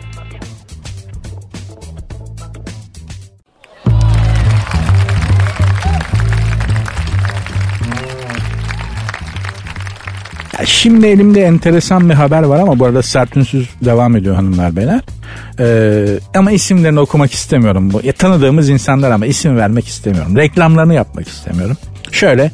Şimdi 10.65 11.07
elimde 11.07 11.41
enteresan 11.41 12.09
bir 12.09 12.13
haber 12.13 12.43
var 12.43 12.59
ama 12.59 12.79
bu 12.79 12.85
arada 12.85 13.01
sert 13.01 13.37
ünsüz 13.37 13.69
devam 13.85 14.15
ediyor 14.15 14.35
hanımlar 14.35 14.75
beyler. 14.75 15.01
Ee, 15.59 16.19
ama 16.35 16.51
isimlerini 16.51 16.99
okumak 16.99 17.33
istemiyorum. 17.33 17.93
Bu, 17.93 18.01
ya, 18.03 18.13
tanıdığımız 18.13 18.69
insanlar 18.69 19.11
ama 19.11 19.25
isim 19.25 19.57
vermek 19.57 19.87
istemiyorum. 19.87 20.37
Reklamlarını 20.37 20.93
yapmak 20.93 21.27
istemiyorum. 21.27 21.77
Şöyle 22.11 22.51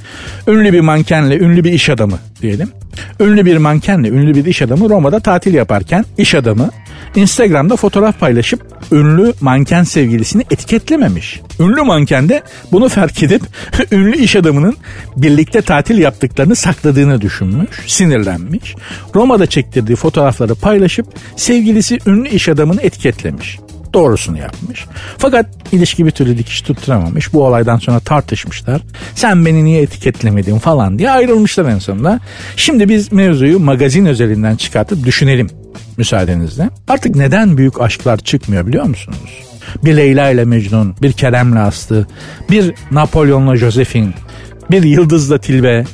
ünlü 0.47 0.73
bir 0.73 0.81
mankenle 0.81 1.39
ünlü 1.39 1.63
bir 1.63 1.73
iş 1.73 1.89
adamı 1.89 2.19
diyelim. 2.41 2.71
Ünlü 3.19 3.45
bir 3.45 3.57
mankenle 3.57 4.09
ünlü 4.09 4.35
bir 4.35 4.45
iş 4.45 4.61
adamı 4.61 4.89
Roma'da 4.89 5.19
tatil 5.19 5.53
yaparken 5.53 6.05
iş 6.17 6.35
adamı 6.35 6.69
Instagram'da 7.15 7.75
fotoğraf 7.75 8.19
paylaşıp 8.19 8.75
ünlü 8.91 9.33
manken 9.41 9.83
sevgilisini 9.83 10.41
etiketlememiş. 10.51 11.41
Ünlü 11.59 11.81
manken 11.81 12.29
de 12.29 12.43
bunu 12.71 12.89
fark 12.89 13.23
edip 13.23 13.41
ünlü 13.91 14.17
iş 14.17 14.35
adamının 14.35 14.77
birlikte 15.15 15.61
tatil 15.61 15.97
yaptıklarını 15.97 16.55
sakladığını 16.55 17.21
düşünmüş, 17.21 17.69
sinirlenmiş. 17.87 18.75
Roma'da 19.15 19.45
çektirdiği 19.45 19.95
fotoğrafları 19.95 20.55
paylaşıp 20.55 21.07
sevgilisi 21.35 21.99
ünlü 22.07 22.29
iş 22.29 22.49
adamını 22.49 22.81
etiketlemiş 22.81 23.59
doğrusunu 23.95 24.37
yapmış. 24.37 24.85
Fakat 25.17 25.45
ilişki 25.71 26.05
bir 26.05 26.11
türlü 26.11 26.37
dikiş 26.37 26.61
tutturamamış. 26.61 27.33
Bu 27.33 27.45
olaydan 27.45 27.77
sonra 27.77 27.99
tartışmışlar. 27.99 28.81
Sen 29.15 29.45
beni 29.45 29.65
niye 29.65 29.81
etiketlemedin 29.81 30.59
falan 30.59 30.99
diye 30.99 31.11
ayrılmışlar 31.11 31.65
en 31.65 31.79
sonunda. 31.79 32.19
Şimdi 32.55 32.89
biz 32.89 33.11
mevzuyu 33.11 33.59
magazin 33.59 34.05
özelinden 34.05 34.55
çıkartıp 34.55 35.05
düşünelim 35.05 35.49
müsaadenizle. 35.97 36.69
Artık 36.87 37.15
neden 37.15 37.57
büyük 37.57 37.81
aşklar 37.81 38.17
çıkmıyor 38.17 38.67
biliyor 38.67 38.85
musunuz? 38.85 39.43
Bir 39.83 39.97
Leyla 39.97 40.29
ile 40.29 40.45
Mecnun, 40.45 40.95
bir 41.01 41.11
Kerem'le 41.11 41.55
Aslı, 41.55 42.07
bir 42.51 42.73
Napolyon'la 42.91 43.55
Josephine, 43.55 44.13
bir 44.71 44.83
Yıldız'la 44.83 45.37
Tilbe, 45.37 45.85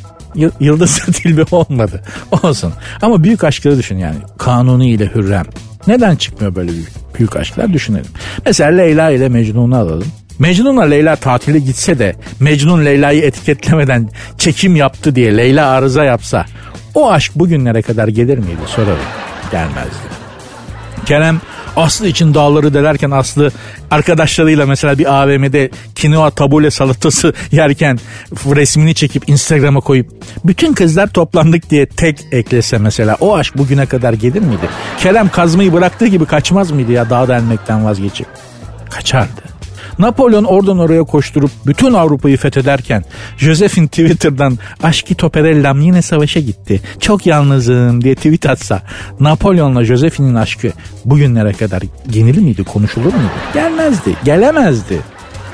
Yıldız'la 0.60 1.14
Tilbe 1.14 1.44
olmadı. 1.52 2.04
Olsun. 2.44 2.74
Ama 3.02 3.24
büyük 3.24 3.44
aşkları 3.44 3.78
düşün 3.78 3.98
yani. 3.98 4.18
Kanuni 4.38 4.90
ile 4.90 5.12
Hürrem. 5.16 5.46
Neden 5.88 6.16
çıkmıyor 6.16 6.56
böyle 6.56 6.72
büyük, 6.72 6.90
büyük 7.20 7.36
aşklar 7.36 7.74
düşünelim. 7.74 8.12
Mesela 8.46 8.72
Leyla 8.72 9.10
ile 9.10 9.30
Mecnun'u 9.30 9.78
alalım. 9.78 10.08
Mecnun'la 10.40 10.84
Leyla 10.84 11.16
tatile 11.16 11.60
gitse 11.60 12.00
de 12.00 12.16
Mecnun 12.40 12.86
Leyla'yı 12.86 13.22
etiketlemeden 13.22 14.10
çekim 14.38 14.76
yaptı 14.76 15.16
diye 15.16 15.38
Leyla 15.38 15.70
arıza 15.70 16.04
yapsa 16.04 16.46
o 16.96 17.12
aşk 17.12 17.36
bugünlere 17.36 17.82
kadar 17.82 18.08
gelir 18.08 18.38
miydi 18.38 18.62
sorarım. 18.68 18.98
Gelmezdi. 19.52 20.12
Kerem 21.06 21.42
Aslı 21.76 22.08
için 22.08 22.34
dağları 22.34 22.74
delerken 22.74 23.12
Aslı 23.12 23.52
arkadaşlarıyla 23.92 24.66
mesela 24.66 24.98
bir 24.98 25.22
AVM'de 25.22 25.70
kinoa 25.96 26.30
tabule 26.30 26.72
salatası 26.72 27.34
yerken 27.52 28.00
resmini 28.32 28.96
çekip 28.96 29.30
Instagram'a 29.30 29.80
koyup 29.80 30.08
bütün 30.46 30.74
kızlar 30.74 31.08
toplandık 31.08 31.70
diye 31.70 31.86
tek 31.86 32.20
eklese 32.32 32.78
mesela 32.78 33.18
o 33.20 33.36
aşk 33.36 33.58
bugüne 33.58 33.86
kadar 33.86 34.14
gelir 34.14 34.40
miydi? 34.40 34.70
Kerem 35.00 35.30
kazmayı 35.30 35.74
bıraktığı 35.74 36.08
gibi 36.08 36.26
kaçmaz 36.26 36.72
mıydı 36.72 36.92
ya 36.92 37.10
dağ 37.10 37.28
delmekten 37.28 37.86
vazgeçip? 37.86 38.28
Kaçardı. 38.90 39.51
Napolyon 40.00 40.44
oradan 40.44 40.80
oraya 40.80 41.04
koşturup 41.04 41.52
bütün 41.66 41.94
Avrupa'yı 41.94 42.38
fethederken 42.38 43.04
Josephine 43.38 43.88
Twitter'dan 43.88 44.60
aşkı 44.84 45.16
toperellam 45.16 45.82
yine 45.82 46.02
savaşa 46.02 46.40
gitti. 46.40 46.82
Çok 47.00 47.26
yalnızım 47.26 48.04
diye 48.04 48.16
tweet 48.16 48.46
atsa 48.46 48.82
Napolyon'la 49.20 49.84
Josephine'in 49.84 50.36
aşkı 50.36 50.72
bugünlere 51.06 51.54
kadar 51.54 51.82
yenilir 52.14 52.42
miydi 52.42 52.64
konuşulur 52.64 53.14
muydu? 53.14 53.32
Gelmezdi, 53.54 54.16
gelemezdi. 54.24 55.02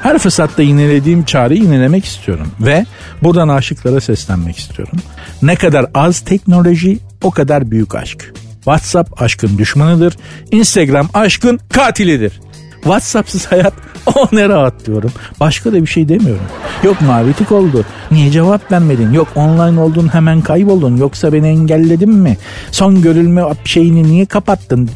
Her 0.02 0.18
fırsatta 0.18 0.62
yinelediğim 0.62 1.24
çağrıyı 1.24 1.62
yinelemek 1.62 2.06
istiyorum 2.06 2.48
ve 2.60 2.86
buradan 3.24 3.48
aşıklara 3.48 4.02
seslenmek 4.02 4.58
istiyorum. 4.58 4.98
Ne 5.42 5.56
kadar 5.56 5.86
az 5.94 6.20
teknoloji 6.20 7.00
o 7.24 7.32
kadar 7.32 7.72
büyük 7.72 7.96
aşk. 7.96 8.34
WhatsApp 8.56 9.22
aşkın 9.22 9.58
düşmanıdır. 9.58 10.18
Instagram 10.52 11.10
aşkın 11.14 11.60
katilidir. 11.74 12.40
WhatsApp'sız 12.74 13.46
hayat 13.46 13.74
o 14.16 14.28
ne 14.32 14.50
rahat 14.50 14.86
diyorum. 14.86 15.12
Başka 15.40 15.72
da 15.72 15.82
bir 15.82 15.88
şey 15.88 16.10
demiyorum. 16.10 16.46
Yok 16.84 17.02
mavi 17.02 17.34
tık 17.34 17.52
oldu. 17.52 17.86
Niye 18.12 18.32
cevap 18.32 18.72
vermedin? 18.72 19.14
Yok 19.14 19.28
online 19.36 19.80
oldun 19.80 20.14
hemen 20.14 20.42
kayboldun. 20.42 20.98
Yoksa 20.98 21.34
beni 21.34 21.48
engelledin 21.48 22.12
mi? 22.12 22.38
Son 22.72 23.02
görülme 23.02 23.44
şeyini 23.66 24.04
niye 24.04 24.26
kapattın? 24.26 24.90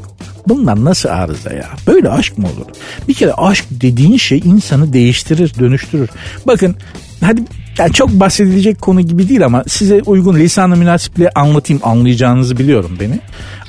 Bunlar 0.47 0.85
nasıl 0.85 1.09
arıza 1.09 1.53
ya? 1.53 1.69
Böyle 1.87 2.09
aşk 2.09 2.37
mı 2.37 2.47
olur? 2.47 2.65
Bir 3.07 3.13
kere 3.13 3.33
aşk 3.33 3.65
dediğin 3.71 4.17
şey 4.17 4.41
insanı 4.45 4.93
değiştirir, 4.93 5.53
dönüştürür. 5.59 6.09
Bakın 6.47 6.75
hadi 7.23 7.41
Yani 7.77 7.93
çok 7.93 8.09
bahsedilecek 8.09 8.81
konu 8.81 9.01
gibi 9.01 9.29
değil 9.29 9.45
ama 9.45 9.63
size 9.67 10.01
uygun 10.05 10.35
lisan-ı 10.35 10.75
münasiple 10.75 11.29
anlatayım 11.29 11.81
anlayacağınızı 11.85 12.57
biliyorum 12.57 12.97
beni. 12.99 13.19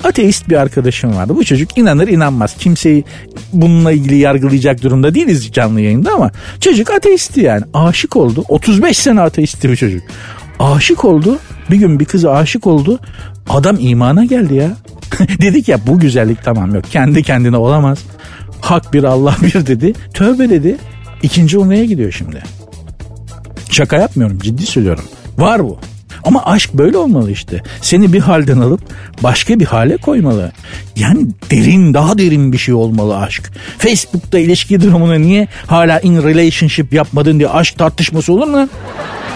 Ateist 0.03 0.49
bir 0.49 0.55
arkadaşım 0.55 1.15
vardı. 1.15 1.35
Bu 1.35 1.43
çocuk 1.43 1.77
inanır 1.77 2.07
inanmaz. 2.07 2.55
Kimseyi 2.57 3.03
bununla 3.53 3.91
ilgili 3.91 4.17
yargılayacak 4.17 4.83
durumda 4.83 5.15
değiliz 5.15 5.51
canlı 5.51 5.81
yayında 5.81 6.13
ama 6.13 6.31
çocuk 6.59 6.91
ateisti 6.91 7.41
yani. 7.41 7.63
Aşık 7.73 8.15
oldu. 8.15 8.45
35 8.47 8.97
sene 8.97 9.21
ateisti 9.21 9.69
bu 9.69 9.75
çocuk. 9.75 10.01
Aşık 10.59 11.05
oldu. 11.05 11.39
Bir 11.71 11.77
gün 11.77 11.99
bir 11.99 12.05
kıza 12.05 12.31
aşık 12.31 12.67
oldu. 12.67 12.99
Adam 13.49 13.77
imana 13.79 14.25
geldi 14.25 14.55
ya. 14.55 14.71
Dedik 15.41 15.67
ya 15.67 15.79
bu 15.87 15.99
güzellik 15.99 16.43
tamam 16.43 16.75
yok. 16.75 16.83
Kendi 16.91 17.23
kendine 17.23 17.57
olamaz. 17.57 17.99
Hak 18.61 18.93
bir 18.93 19.03
Allah 19.03 19.35
bir 19.41 19.67
dedi. 19.67 19.93
Tövbe 20.13 20.49
dedi. 20.49 20.77
İkinci 21.23 21.57
umreye 21.57 21.85
gidiyor 21.85 22.11
şimdi. 22.11 22.43
Şaka 23.73 23.97
yapmıyorum 23.97 24.39
ciddi 24.39 24.65
söylüyorum. 24.65 25.03
Var 25.37 25.63
bu. 25.63 25.79
Ama 26.23 26.45
aşk 26.45 26.73
böyle 26.73 26.97
olmalı 26.97 27.31
işte. 27.31 27.61
Seni 27.81 28.13
bir 28.13 28.19
halden 28.19 28.57
alıp 28.57 28.81
başka 29.23 29.59
bir 29.59 29.65
hale 29.65 29.97
koymalı. 29.97 30.51
Yani 30.95 31.27
derin 31.51 31.93
daha 31.93 32.17
derin 32.17 32.53
bir 32.53 32.57
şey 32.57 32.73
olmalı 32.73 33.17
aşk. 33.17 33.51
Facebook'ta 33.77 34.39
ilişki 34.39 34.81
durumuna 34.81 35.15
niye 35.15 35.47
hala 35.67 35.99
in 35.99 36.23
relationship 36.23 36.93
yapmadın 36.93 37.39
diye 37.39 37.49
aşk 37.49 37.77
tartışması 37.77 38.33
olur 38.33 38.47
mu? 38.47 38.69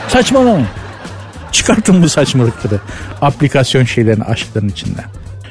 Saçmalamayın. 0.08 0.68
Çıkartın 1.52 2.04
bu 2.04 2.10
saçmalıkları. 2.10 2.80
Aplikasyon 3.22 3.84
şeylerini 3.84 4.24
aşkların 4.24 4.70
içinden. 4.70 5.06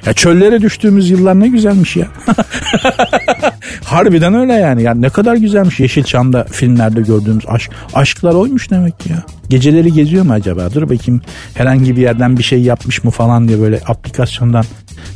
Ya 0.07 0.13
çöllere 0.13 0.63
düştüğümüz 0.63 1.11
yıllar 1.11 1.41
ne 1.41 1.49
güzelmiş 1.49 1.97
ya. 1.97 2.07
Harbiden 3.85 4.35
öyle 4.35 4.53
yani. 4.53 4.83
yani. 4.83 5.03
Ne 5.03 5.09
kadar 5.09 5.37
güzelmiş 5.37 5.81
Yeşilçam'da 5.81 6.45
filmlerde 6.45 7.01
gördüğümüz 7.01 7.45
aşk. 7.49 7.71
Aşklar 7.95 8.35
oymuş 8.35 8.71
demek 8.71 9.07
ya. 9.07 9.23
Geceleri 9.49 9.93
geziyor 9.93 10.25
mu 10.25 10.33
acaba? 10.33 10.75
Dur 10.75 10.83
bakayım 10.83 11.21
herhangi 11.55 11.97
bir 11.97 12.03
yerden 12.03 12.39
bir 12.39 12.43
şey 12.43 12.63
yapmış 12.63 13.05
mı 13.05 13.11
falan 13.11 13.49
diye 13.49 13.61
böyle 13.61 13.81
aplikasyondan 13.87 14.65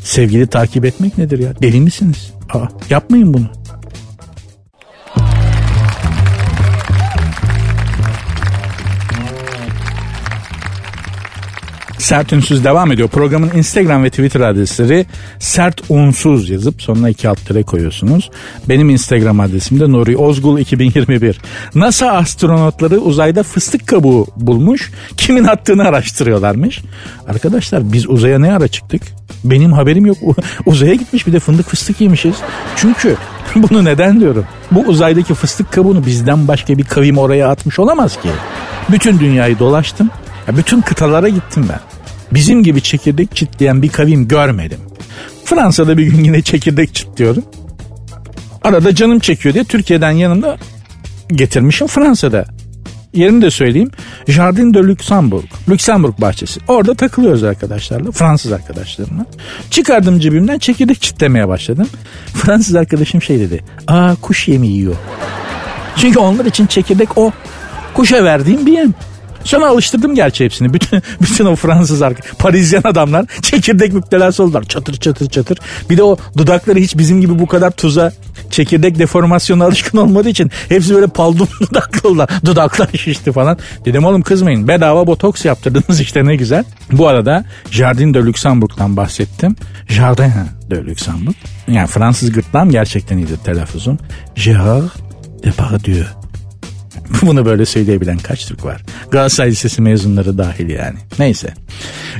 sevgili 0.02 0.46
takip 0.46 0.84
etmek 0.84 1.18
nedir 1.18 1.38
ya? 1.38 1.52
Deli 1.62 1.80
misiniz? 1.80 2.32
Aa, 2.54 2.66
yapmayın 2.90 3.34
bunu. 3.34 3.59
Sert 12.10 12.32
Unsuz 12.32 12.64
devam 12.64 12.92
ediyor. 12.92 13.08
Programın 13.08 13.50
Instagram 13.54 14.04
ve 14.04 14.10
Twitter 14.10 14.40
adresleri 14.40 15.06
Sert 15.38 15.80
Unsuz 15.88 16.50
yazıp 16.50 16.82
sonuna 16.82 17.10
iki 17.10 17.28
alt 17.28 17.46
tere 17.46 17.62
koyuyorsunuz. 17.62 18.30
Benim 18.68 18.90
Instagram 18.90 19.40
adresim 19.40 19.80
de 19.80 19.92
Nuri 19.92 20.16
Ozgul 20.16 20.58
2021. 20.58 21.40
NASA 21.74 22.12
astronotları 22.12 22.98
uzayda 22.98 23.42
fıstık 23.42 23.86
kabuğu 23.86 24.26
bulmuş. 24.36 24.90
Kimin 25.16 25.44
attığını 25.44 25.82
araştırıyorlarmış. 25.82 26.80
Arkadaşlar 27.28 27.92
biz 27.92 28.08
uzaya 28.08 28.38
ne 28.38 28.52
ara 28.52 28.68
çıktık? 28.68 29.02
Benim 29.44 29.72
haberim 29.72 30.06
yok. 30.06 30.18
Uzaya 30.66 30.94
gitmiş 30.94 31.26
bir 31.26 31.32
de 31.32 31.38
fındık 31.38 31.68
fıstık 31.68 32.00
yemişiz. 32.00 32.34
Çünkü 32.76 33.16
bunu 33.56 33.84
neden 33.84 34.20
diyorum? 34.20 34.44
Bu 34.70 34.80
uzaydaki 34.80 35.34
fıstık 35.34 35.72
kabuğunu 35.72 36.06
bizden 36.06 36.48
başka 36.48 36.78
bir 36.78 36.84
kavim 36.84 37.18
oraya 37.18 37.48
atmış 37.48 37.78
olamaz 37.78 38.20
ki. 38.20 38.28
Bütün 38.88 39.18
dünyayı 39.18 39.58
dolaştım. 39.58 40.10
Ya 40.48 40.56
bütün 40.56 40.80
kıtalara 40.80 41.28
gittim 41.28 41.66
ben. 41.68 41.99
Bizim 42.34 42.62
gibi 42.62 42.82
çekirdek 42.82 43.36
çitleyen 43.36 43.82
bir 43.82 43.88
kavim 43.88 44.28
görmedim. 44.28 44.80
Fransa'da 45.44 45.98
bir 45.98 46.06
gün 46.06 46.24
yine 46.24 46.42
çekirdek 46.42 46.94
çitliyorum. 46.94 47.44
Arada 48.62 48.94
canım 48.94 49.18
çekiyor 49.18 49.54
diye 49.54 49.64
Türkiye'den 49.64 50.10
yanımda 50.10 50.58
getirmişim 51.28 51.86
Fransa'da. 51.86 52.44
Yerini 53.14 53.42
de 53.42 53.50
söyleyeyim. 53.50 53.90
Jardin 54.28 54.74
de 54.74 54.78
Luxembourg. 54.78 55.44
Luxembourg 55.68 56.20
bahçesi. 56.20 56.60
Orada 56.68 56.94
takılıyoruz 56.94 57.44
arkadaşlarla. 57.44 58.12
Fransız 58.12 58.52
arkadaşlarımla. 58.52 59.26
Çıkardım 59.70 60.20
cebimden 60.20 60.58
çekirdek 60.58 61.02
çitlemeye 61.02 61.48
başladım. 61.48 61.88
Fransız 62.34 62.74
arkadaşım 62.74 63.22
şey 63.22 63.40
dedi. 63.40 63.64
Aa 63.86 64.14
kuş 64.22 64.48
yemi 64.48 64.66
yiyor. 64.66 64.96
Çünkü 65.96 66.18
onlar 66.18 66.44
için 66.44 66.66
çekirdek 66.66 67.18
o. 67.18 67.32
Kuşa 67.94 68.24
verdiğim 68.24 68.66
bir 68.66 68.72
yem. 68.72 68.94
Sonra 69.44 69.68
alıştırdım 69.68 70.14
gerçi 70.14 70.44
hepsini. 70.44 70.74
Bütün, 70.74 71.02
bütün 71.20 71.44
o 71.44 71.56
Fransız 71.56 72.02
arka, 72.02 72.22
Parisyen 72.38 72.82
adamlar 72.84 73.26
çekirdek 73.42 73.92
müptelası 73.92 74.42
oldular. 74.42 74.64
Çatır 74.64 74.96
çatır 74.96 75.28
çatır. 75.28 75.58
Bir 75.90 75.96
de 75.96 76.02
o 76.02 76.16
dudakları 76.36 76.78
hiç 76.78 76.98
bizim 76.98 77.20
gibi 77.20 77.38
bu 77.38 77.46
kadar 77.46 77.70
tuza 77.70 78.12
çekirdek 78.50 78.98
deformasyona 78.98 79.64
alışkın 79.64 79.98
olmadığı 79.98 80.28
için 80.28 80.50
hepsi 80.68 80.94
böyle 80.94 81.06
paldum 81.06 81.48
dudaklı 81.60 82.08
oldular. 82.08 82.30
Dudaklar 82.44 82.88
şişti 82.96 83.32
falan. 83.32 83.58
Dedim 83.84 84.04
oğlum 84.04 84.22
kızmayın 84.22 84.68
bedava 84.68 85.06
botoks 85.06 85.44
yaptırdınız 85.44 86.00
işte 86.00 86.24
ne 86.24 86.36
güzel. 86.36 86.64
Bu 86.92 87.08
arada 87.08 87.44
Jardin 87.70 88.14
de 88.14 88.18
Luxembourg'dan 88.18 88.96
bahsettim. 88.96 89.56
Jardin 89.88 90.32
de 90.70 90.84
Luxembourg. 90.84 91.36
Yani 91.68 91.86
Fransız 91.86 92.32
gırtlağım 92.32 92.70
gerçekten 92.70 93.18
iyidir 93.18 93.36
telaffuzum. 93.36 93.98
Gérard 94.36 94.88
Depardieu 95.44 96.19
Bunu 97.22 97.44
böyle 97.46 97.66
söyleyebilen 97.66 98.18
kaç 98.18 98.46
Türk 98.46 98.64
var? 98.64 98.82
Galatasaray 99.10 99.50
Lisesi 99.50 99.82
mezunları 99.82 100.38
dahil 100.38 100.68
yani. 100.68 100.96
Neyse. 101.18 101.54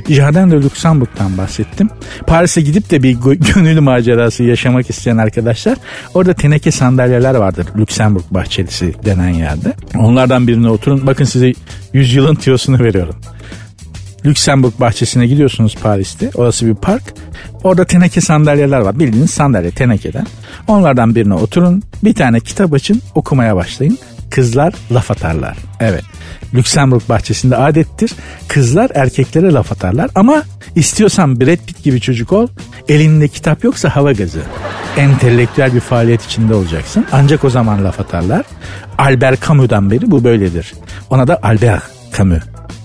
Jardin 0.09 0.51
de 0.51 0.55
Luxembourg'dan 0.55 1.37
bahsettim. 1.37 1.89
Paris'e 2.27 2.61
gidip 2.61 2.91
de 2.91 3.03
bir 3.03 3.11
gönüllü 3.55 3.79
macerası 3.79 4.43
yaşamak 4.43 4.89
isteyen 4.89 5.17
arkadaşlar 5.17 5.77
orada 6.13 6.33
teneke 6.33 6.71
sandalyeler 6.71 7.35
vardır. 7.35 7.67
Luxembourg 7.77 8.23
bahçelisi 8.31 8.93
denen 9.05 9.29
yerde. 9.29 9.73
Onlardan 9.95 10.47
birine 10.47 10.69
oturun. 10.69 11.07
Bakın 11.07 11.25
size 11.25 11.53
yüzyılın 11.93 12.35
tiyosunu 12.35 12.79
veriyorum. 12.79 13.15
Luxembourg 14.25 14.73
bahçesine 14.79 15.27
gidiyorsunuz 15.27 15.75
Paris'te. 15.83 16.29
Orası 16.35 16.67
bir 16.67 16.75
park. 16.75 17.03
Orada 17.63 17.85
teneke 17.85 18.21
sandalyeler 18.21 18.79
var. 18.79 18.99
Bildiğiniz 18.99 19.31
sandalye 19.31 19.71
tenekeden. 19.71 20.27
Onlardan 20.67 21.15
birine 21.15 21.33
oturun. 21.33 21.83
Bir 22.03 22.13
tane 22.13 22.39
kitap 22.39 22.73
açın. 22.73 23.01
Okumaya 23.15 23.55
başlayın 23.55 23.97
kızlar 24.31 24.73
laf 24.91 25.11
atarlar. 25.11 25.57
Evet. 25.79 26.03
Lüksemburg 26.53 27.01
bahçesinde 27.09 27.55
adettir. 27.57 28.11
Kızlar 28.47 28.91
erkeklere 28.95 29.53
laf 29.53 29.71
atarlar 29.71 30.09
ama 30.15 30.43
istiyorsan 30.75 31.41
Brad 31.41 31.65
Pitt 31.67 31.83
gibi 31.83 32.01
çocuk 32.01 32.33
ol. 32.33 32.47
Elinde 32.87 33.27
kitap 33.27 33.63
yoksa 33.63 33.95
hava 33.95 34.11
gazı. 34.11 34.41
Entelektüel 34.97 35.73
bir 35.73 35.79
faaliyet 35.79 36.25
içinde 36.25 36.53
olacaksın. 36.53 37.05
Ancak 37.11 37.43
o 37.43 37.49
zaman 37.49 37.83
laf 37.83 37.99
atarlar. 37.99 38.45
Albert 38.97 39.47
Camus'dan 39.47 39.91
beri 39.91 40.11
bu 40.11 40.23
böyledir. 40.23 40.73
Ona 41.09 41.27
da 41.27 41.39
Albert 41.43 41.83
Camus 42.17 42.43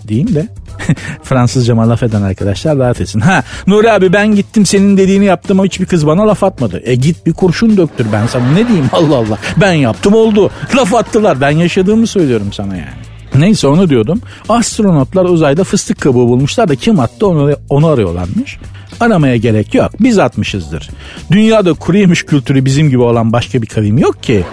diyeyim 0.09 0.35
de 0.35 0.49
Fransızca 1.23 1.77
laf 1.77 2.03
eden 2.03 2.23
arkadaşlar 2.23 2.79
rahat 2.79 3.01
etsin. 3.01 3.21
Ha 3.21 3.43
Nuri 3.67 3.93
abi 3.93 4.13
ben 4.13 4.35
gittim 4.35 4.67
senin 4.67 4.97
dediğini 4.97 5.25
yaptım 5.25 5.61
ama 5.61 5.67
hiçbir 5.67 5.87
kız 5.87 6.07
bana 6.07 6.29
laf 6.29 6.45
atmadı. 6.45 6.81
E 6.85 6.95
git 6.95 7.27
bir 7.27 7.33
kurşun 7.33 7.77
döktür 7.77 8.07
ben 8.13 8.27
sana 8.27 8.51
ne 8.51 8.69
diyeyim 8.69 8.87
Allah 8.93 9.17
Allah. 9.17 9.39
Ben 9.61 9.73
yaptım 9.73 10.15
oldu. 10.15 10.51
Laf 10.77 10.95
attılar 10.95 11.41
ben 11.41 11.51
yaşadığımı 11.51 12.07
söylüyorum 12.07 12.53
sana 12.53 12.77
yani. 12.77 13.07
Neyse 13.35 13.67
onu 13.67 13.89
diyordum. 13.89 14.21
Astronotlar 14.49 15.25
uzayda 15.25 15.65
fıstık 15.65 16.01
kabuğu 16.01 16.29
bulmuşlar 16.29 16.69
da 16.69 16.77
kim 16.77 17.01
attı 17.01 17.27
onu, 17.27 17.57
onu 17.69 17.87
arıyorlarmış. 17.87 18.59
Aramaya 19.01 19.37
gerek 19.37 19.75
yok. 19.75 19.91
Biz 20.01 20.19
atmışızdır. 20.19 20.91
Dünyada 21.31 21.75
kuru 21.75 22.13
kültürü 22.13 22.65
bizim 22.65 22.91
gibi 22.91 23.03
olan 23.03 23.33
başka 23.33 23.63
bir 23.63 23.67
kavim 23.67 23.99
yok 23.99 24.23
ki. 24.23 24.45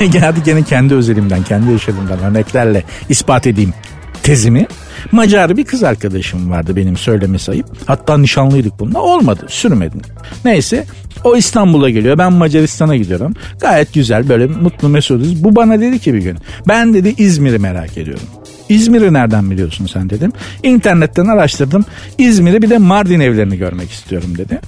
Hadi 0.20 0.42
gene 0.42 0.62
kendi 0.62 0.94
özelimden, 0.94 1.42
kendi 1.42 1.72
yaşadığımdan 1.72 2.18
örneklerle 2.18 2.84
ispat 3.08 3.46
edeyim 3.46 3.74
tezimi. 4.22 4.66
Macar 5.12 5.56
bir 5.56 5.64
kız 5.64 5.82
arkadaşım 5.82 6.50
vardı 6.50 6.76
benim 6.76 6.96
söyleme 6.96 7.38
sayıp. 7.38 7.66
Hatta 7.86 8.18
nişanlıydık 8.18 8.80
bununla. 8.80 9.00
Olmadı. 9.00 9.46
Sürmedi. 9.48 9.96
Neyse 10.44 10.84
o 11.24 11.36
İstanbul'a 11.36 11.90
geliyor. 11.90 12.18
Ben 12.18 12.32
Macaristan'a 12.32 12.96
gidiyorum. 12.96 13.34
Gayet 13.60 13.94
güzel 13.94 14.28
böyle 14.28 14.46
mutlu 14.46 14.88
mesuduz. 14.88 15.44
Bu 15.44 15.56
bana 15.56 15.80
dedi 15.80 15.98
ki 15.98 16.14
bir 16.14 16.22
gün. 16.22 16.38
Ben 16.68 16.94
dedi 16.94 17.14
İzmir'i 17.18 17.58
merak 17.58 17.98
ediyorum. 17.98 18.26
İzmir'i 18.68 19.12
nereden 19.12 19.50
biliyorsun 19.50 19.86
sen 19.86 20.10
dedim. 20.10 20.32
İnternetten 20.62 21.26
araştırdım. 21.26 21.84
İzmir'i 22.18 22.62
bir 22.62 22.70
de 22.70 22.78
Mardin 22.78 23.20
evlerini 23.20 23.58
görmek 23.58 23.90
istiyorum 23.90 24.38
dedi. 24.38 24.60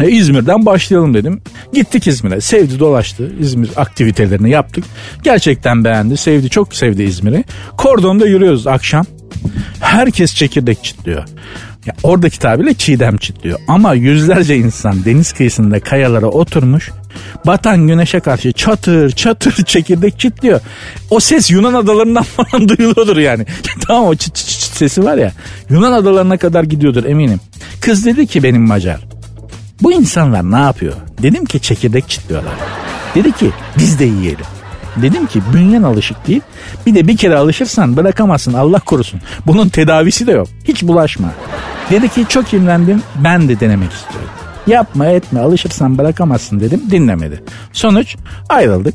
E, 0.00 0.10
İzmir'den 0.10 0.66
başlayalım 0.66 1.14
dedim. 1.14 1.42
Gittik 1.72 2.06
İzmir'e. 2.06 2.40
Sevdi 2.40 2.78
dolaştı. 2.78 3.32
İzmir 3.40 3.70
aktivitelerini 3.76 4.50
yaptık. 4.50 4.84
Gerçekten 5.22 5.84
beğendi. 5.84 6.16
Sevdi 6.16 6.50
çok 6.50 6.74
sevdi 6.74 7.02
İzmir'i. 7.02 7.44
Kordonda 7.76 8.26
yürüyoruz 8.26 8.66
akşam. 8.66 9.06
Herkes 9.80 10.34
çekirdek 10.34 10.84
çitliyor. 10.84 11.24
Ya 11.86 11.94
oradaki 12.02 12.38
tabirle 12.38 12.74
çiğdem 12.74 13.16
çitliyor. 13.16 13.58
Ama 13.68 13.94
yüzlerce 13.94 14.56
insan 14.56 15.04
deniz 15.04 15.32
kıyısında 15.32 15.80
kayalara 15.80 16.26
oturmuş. 16.26 16.90
Batan 17.46 17.86
güneşe 17.86 18.20
karşı 18.20 18.52
çatır 18.52 19.10
çatır 19.10 19.52
çekirdek 19.66 20.18
çitliyor. 20.18 20.60
O 21.10 21.20
ses 21.20 21.50
Yunan 21.50 21.74
adalarından 21.74 22.22
falan 22.36 22.68
duyuluyordur 22.68 23.16
yani. 23.16 23.46
tamam 23.86 24.04
o 24.04 24.14
çıt 24.14 24.34
çıt 24.34 24.48
çıt 24.48 24.76
sesi 24.76 25.04
var 25.04 25.16
ya. 25.16 25.32
Yunan 25.70 25.92
adalarına 25.92 26.36
kadar 26.36 26.64
gidiyordur 26.64 27.04
eminim. 27.04 27.40
Kız 27.80 28.06
dedi 28.06 28.26
ki 28.26 28.42
benim 28.42 28.62
Macar. 28.62 29.11
Bu 29.82 29.92
insanlar 29.92 30.50
ne 30.50 30.58
yapıyor? 30.58 30.94
Dedim 31.22 31.44
ki 31.44 31.60
çekirdek 31.60 32.08
çitliyorlar. 32.08 32.54
Dedi 33.14 33.32
ki 33.32 33.50
biz 33.78 33.98
de 33.98 34.04
yiyelim. 34.04 34.46
Dedim 34.96 35.26
ki 35.26 35.42
bünyen 35.54 35.82
alışık 35.82 36.26
değil. 36.26 36.40
Bir 36.86 36.94
de 36.94 37.08
bir 37.08 37.16
kere 37.16 37.36
alışırsan 37.36 37.96
bırakamazsın 37.96 38.52
Allah 38.52 38.80
korusun. 38.80 39.20
Bunun 39.46 39.68
tedavisi 39.68 40.26
de 40.26 40.32
yok. 40.32 40.48
Hiç 40.64 40.82
bulaşma. 40.82 41.28
Dedi 41.90 42.08
ki 42.08 42.26
çok 42.28 42.54
imrendim 42.54 43.02
ben 43.24 43.48
de 43.48 43.60
denemek 43.60 43.92
istiyorum. 43.92 44.30
Yapma 44.66 45.06
etme 45.06 45.40
alışırsan 45.40 45.98
bırakamazsın 45.98 46.60
dedim 46.60 46.82
dinlemedi. 46.90 47.42
Sonuç 47.72 48.16
ayrıldık. 48.48 48.94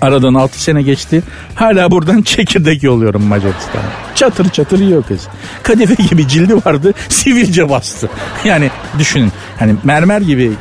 Aradan 0.00 0.34
6 0.34 0.62
sene 0.62 0.82
geçti. 0.82 1.22
Hala 1.54 1.90
buradan 1.90 2.22
çekirdek 2.24 2.82
yolluyorum 2.82 3.22
Macaristan'a. 3.22 4.14
Çatır 4.14 4.48
çatır 4.48 4.78
yiyor 4.78 5.02
kız. 5.02 5.28
Kadife 5.62 6.02
gibi 6.02 6.28
cildi 6.28 6.56
vardı 6.56 6.94
sivilce 7.08 7.70
bastı. 7.70 8.08
Yani 8.44 8.70
düşünün 8.98 9.32
hani 9.58 9.74
mermer 9.84 10.20
gibi 10.20 10.52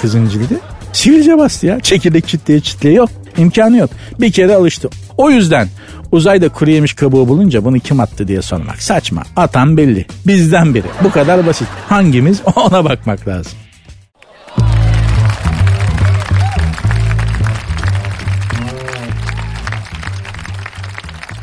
kızın 0.00 0.28
cildi. 0.28 0.58
Sivilce 0.92 1.38
bastı 1.38 1.66
ya. 1.66 1.80
Çekirdek 1.80 2.28
çitleye 2.28 2.60
çitleye 2.60 2.94
yok. 2.94 3.10
İmkanı 3.36 3.76
yok. 3.76 3.90
Bir 4.20 4.32
kere 4.32 4.54
alıştı. 4.54 4.88
O 5.16 5.30
yüzden 5.30 5.68
uzayda 6.12 6.48
kuru 6.48 6.70
yemiş 6.70 6.92
kabuğu 6.92 7.28
bulunca 7.28 7.64
bunu 7.64 7.78
kim 7.80 8.00
attı 8.00 8.28
diye 8.28 8.42
sormak 8.42 8.82
saçma. 8.82 9.22
Atan 9.36 9.76
belli. 9.76 10.06
Bizden 10.26 10.74
biri. 10.74 10.86
Bu 11.04 11.10
kadar 11.10 11.46
basit. 11.46 11.68
Hangimiz 11.88 12.42
ona 12.56 12.84
bakmak 12.84 13.28
lazım. 13.28 13.52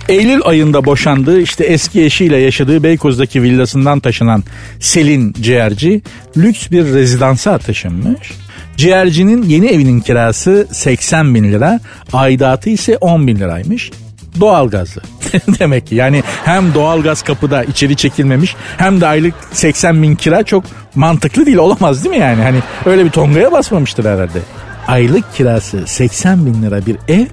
Eylül 0.09 0.41
ayında 0.45 0.85
boşandığı 0.85 1.41
işte 1.41 1.63
eski 1.63 2.03
eşiyle 2.03 2.37
yaşadığı 2.37 2.83
Beykoz'daki 2.83 3.43
villasından 3.43 3.99
taşınan 3.99 4.43
Selin 4.79 5.33
Ciğerci 5.33 6.01
lüks 6.37 6.71
bir 6.71 6.85
rezidansa 6.85 7.57
taşınmış. 7.57 8.31
Ciğercinin 8.77 9.43
yeni 9.43 9.67
evinin 9.67 9.99
kirası 9.99 10.67
80 10.71 11.35
bin 11.35 11.51
lira, 11.51 11.79
aidatı 12.13 12.69
ise 12.69 12.97
10 12.97 13.27
bin 13.27 13.39
liraymış. 13.39 13.91
Doğalgazlı. 14.39 15.01
Demek 15.59 15.87
ki 15.87 15.95
yani 15.95 16.23
hem 16.45 16.73
doğalgaz 16.73 17.21
kapıda 17.21 17.63
içeri 17.63 17.95
çekilmemiş 17.95 18.55
hem 18.77 19.01
de 19.01 19.07
aylık 19.07 19.33
80 19.51 20.03
bin 20.03 20.15
kira 20.15 20.43
çok 20.43 20.63
mantıklı 20.95 21.45
değil 21.45 21.57
olamaz 21.57 22.03
değil 22.03 22.15
mi 22.15 22.21
yani? 22.21 22.43
Hani 22.43 22.59
öyle 22.85 23.05
bir 23.05 23.09
tongaya 23.09 23.51
basmamıştır 23.51 24.05
herhalde. 24.05 24.39
Aylık 24.87 25.35
kirası 25.35 25.83
80 25.85 26.45
bin 26.45 26.63
lira 26.63 26.85
bir 26.85 26.97
ev 27.07 27.25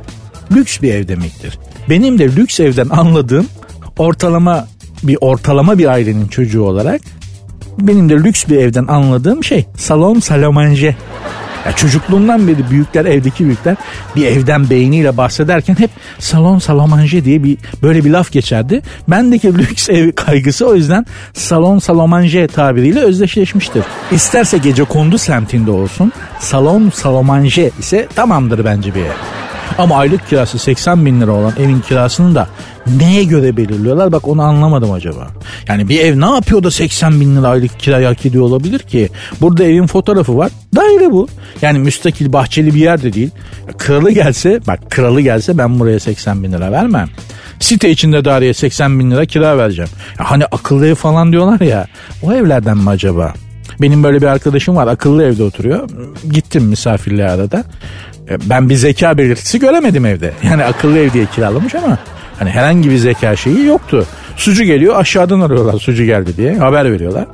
lüks 0.54 0.82
bir 0.82 0.94
ev 0.94 1.08
demektir. 1.08 1.58
Benim 1.88 2.18
de 2.18 2.36
lüks 2.36 2.60
evden 2.60 2.88
anladığım 2.88 3.46
ortalama 3.98 4.66
bir 5.02 5.18
ortalama 5.20 5.78
bir 5.78 5.86
ailenin 5.86 6.28
çocuğu 6.28 6.62
olarak 6.62 7.00
benim 7.78 8.08
de 8.08 8.14
lüks 8.14 8.48
bir 8.48 8.56
evden 8.56 8.86
anladığım 8.86 9.44
şey 9.44 9.66
salon 9.76 10.20
salamanje. 10.20 10.96
Ya 11.66 11.72
çocukluğumdan 11.72 12.48
beri 12.48 12.70
büyükler 12.70 13.04
evdeki 13.04 13.44
büyükler 13.44 13.76
bir 14.16 14.26
evden 14.26 14.70
beyniyle 14.70 15.16
bahsederken 15.16 15.74
hep 15.78 15.90
salon 16.18 16.58
salamanje 16.58 17.24
diye 17.24 17.44
bir 17.44 17.58
böyle 17.82 18.04
bir 18.04 18.10
laf 18.10 18.32
geçerdi. 18.32 18.82
Bendeki 19.08 19.58
lüks 19.58 19.88
ev 19.88 20.12
kaygısı 20.12 20.66
o 20.66 20.74
yüzden 20.74 21.06
salon 21.32 21.78
salamanje 21.78 22.46
tabiriyle 22.46 23.00
özdeşleşmiştir. 23.00 23.82
İsterse 24.12 24.58
gece 24.58 24.84
kondu 24.84 25.18
semtinde 25.18 25.70
olsun 25.70 26.12
salon 26.40 26.90
salamanje 26.90 27.70
ise 27.78 28.08
tamamdır 28.14 28.64
bence 28.64 28.94
bir 28.94 29.00
ev. 29.00 29.41
Ama 29.78 29.96
aylık 29.96 30.28
kirası 30.28 30.58
80 30.58 31.06
bin 31.06 31.20
lira 31.20 31.32
olan 31.32 31.52
evin 31.58 31.80
kirasını 31.80 32.34
da 32.34 32.48
neye 32.98 33.24
göre 33.24 33.56
belirliyorlar? 33.56 34.12
Bak 34.12 34.28
onu 34.28 34.42
anlamadım 34.42 34.92
acaba. 34.92 35.28
Yani 35.68 35.88
bir 35.88 36.00
ev 36.00 36.20
ne 36.20 36.30
yapıyor 36.30 36.62
da 36.62 36.70
80 36.70 37.20
bin 37.20 37.36
lira 37.36 37.48
aylık 37.48 37.80
kirayı 37.80 38.06
hak 38.06 38.26
ediyor 38.26 38.44
olabilir 38.44 38.78
ki? 38.78 39.08
Burada 39.40 39.64
evin 39.64 39.86
fotoğrafı 39.86 40.36
var. 40.36 40.50
Daire 40.76 41.10
bu. 41.10 41.28
Yani 41.62 41.78
müstakil 41.78 42.32
bahçeli 42.32 42.74
bir 42.74 42.80
yer 42.80 43.02
de 43.02 43.12
değil. 43.12 43.30
Kralı 43.78 44.10
gelse 44.10 44.60
bak 44.66 44.90
kralı 44.90 45.20
gelse 45.20 45.58
ben 45.58 45.80
buraya 45.80 46.00
80 46.00 46.42
bin 46.42 46.52
lira 46.52 46.72
vermem. 46.72 47.08
Site 47.60 47.90
içinde 47.90 48.24
daireye 48.24 48.54
80 48.54 48.98
bin 48.98 49.10
lira 49.10 49.26
kira 49.26 49.58
vereceğim. 49.58 49.90
Ya 50.18 50.30
hani 50.30 50.44
akıllı 50.44 50.86
ev 50.86 50.94
falan 50.94 51.32
diyorlar 51.32 51.60
ya. 51.60 51.86
O 52.22 52.32
evlerden 52.32 52.78
mi 52.78 52.90
acaba? 52.90 53.34
Benim 53.80 54.02
böyle 54.02 54.20
bir 54.20 54.26
arkadaşım 54.26 54.76
var 54.76 54.86
akıllı 54.86 55.24
evde 55.24 55.42
oturuyor. 55.42 55.88
Gittim 56.32 56.64
misafirliğe 56.64 57.30
arada. 57.30 57.64
E, 58.30 58.50
ben 58.50 58.68
bir 58.68 58.74
zeka 58.74 59.18
belirtisi 59.18 59.58
göremedim 59.58 60.06
evde. 60.06 60.32
Yani 60.42 60.64
akıllı 60.64 60.98
ev 60.98 61.12
diye 61.12 61.26
kiralamış 61.26 61.74
ama 61.74 61.98
hani 62.38 62.50
herhangi 62.50 62.90
bir 62.90 62.96
zeka 62.96 63.36
şeyi 63.36 63.66
yoktu. 63.66 64.06
Sucu 64.36 64.64
geliyor 64.64 64.96
aşağıdan 64.96 65.40
arıyorlar 65.40 65.78
sucu 65.78 66.04
geldi 66.04 66.36
diye 66.36 66.58
haber 66.58 66.92
veriyorlar. 66.92 67.26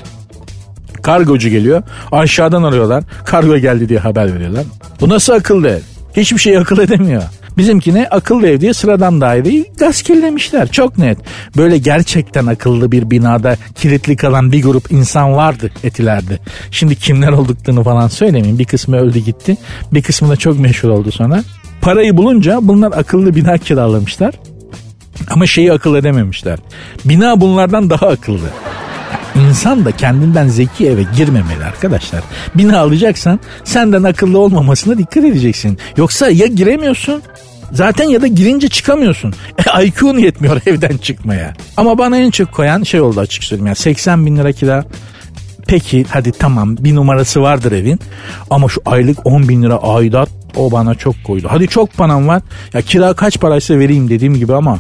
Kargocu 1.02 1.48
geliyor 1.48 1.82
aşağıdan 2.12 2.62
arıyorlar 2.62 3.04
kargo 3.24 3.58
geldi 3.58 3.88
diye 3.88 3.98
haber 3.98 4.34
veriyorlar. 4.34 4.64
Bu 5.00 5.08
nasıl 5.08 5.32
akıllı? 5.32 5.80
Hiçbir 6.16 6.38
şey 6.38 6.58
akıl 6.58 6.78
edemiyor. 6.78 7.22
Bizimkine 7.58 8.08
akıllı 8.10 8.46
ev 8.46 8.60
diye 8.60 8.74
sıradan 8.74 9.20
daireyi 9.20 9.66
gaskillemişler. 9.78 10.68
Çok 10.72 10.98
net. 10.98 11.18
Böyle 11.56 11.78
gerçekten 11.78 12.46
akıllı 12.46 12.92
bir 12.92 13.10
binada 13.10 13.56
kilitli 13.74 14.16
kalan 14.16 14.52
bir 14.52 14.62
grup 14.62 14.92
insan 14.92 15.32
vardı 15.32 15.70
etilerde. 15.84 16.38
Şimdi 16.70 16.96
kimler 16.96 17.32
olduklarını 17.32 17.84
falan 17.84 18.08
söylemeyeyim. 18.08 18.58
Bir 18.58 18.64
kısmı 18.64 18.96
öldü 18.96 19.18
gitti. 19.18 19.56
Bir 19.92 20.02
kısmı 20.02 20.28
da 20.28 20.36
çok 20.36 20.58
meşhur 20.58 20.88
oldu 20.88 21.10
sonra. 21.10 21.44
Parayı 21.80 22.16
bulunca 22.16 22.58
bunlar 22.62 22.92
akıllı 22.92 23.34
bina 23.34 23.58
kiralamışlar. 23.58 24.34
Ama 25.30 25.46
şeyi 25.46 25.72
akıl 25.72 25.96
edememişler. 25.96 26.58
Bina 27.04 27.40
bunlardan 27.40 27.90
daha 27.90 28.08
akıllı. 28.08 28.48
İnsan 29.40 29.84
da 29.84 29.92
kendinden 29.92 30.48
zeki 30.48 30.86
eve 30.86 31.02
girmemeli 31.16 31.64
arkadaşlar. 31.64 32.20
Bina 32.54 32.78
alacaksan 32.78 33.40
senden 33.64 34.02
akıllı 34.02 34.38
olmamasına 34.38 34.98
dikkat 34.98 35.24
edeceksin. 35.24 35.78
Yoksa 35.96 36.30
ya 36.30 36.46
giremiyorsun 36.46 37.22
Zaten 37.72 38.04
ya 38.04 38.22
da 38.22 38.26
girince 38.26 38.68
çıkamıyorsun. 38.68 39.34
E, 39.58 39.84
IQ'un 39.84 40.18
yetmiyor 40.18 40.60
evden 40.66 40.96
çıkmaya. 40.96 41.54
Ama 41.76 41.98
bana 41.98 42.16
en 42.16 42.30
çok 42.30 42.52
koyan 42.52 42.82
şey 42.82 43.00
oldu 43.00 43.20
açık 43.20 43.44
söyleyeyim. 43.44 43.66
Yani 43.66 43.76
80 43.76 44.26
bin 44.26 44.36
lira 44.36 44.52
kira 44.52 44.84
Peki 45.66 46.06
hadi 46.10 46.32
tamam 46.32 46.76
bir 46.76 46.94
numarası 46.94 47.42
vardır 47.42 47.72
evin 47.72 48.00
ama 48.50 48.68
şu 48.68 48.80
aylık 48.86 49.26
10 49.26 49.48
bin 49.48 49.62
lira 49.62 49.76
aidat 49.76 50.28
o 50.56 50.72
bana 50.72 50.94
çok 50.94 51.14
koydu. 51.24 51.46
Hadi 51.50 51.68
çok 51.68 51.92
param 51.94 52.28
var 52.28 52.42
ya 52.74 52.82
kira 52.82 53.12
kaç 53.12 53.40
paraysa 53.40 53.78
vereyim 53.78 54.10
dediğim 54.10 54.34
gibi 54.34 54.54
ama 54.54 54.78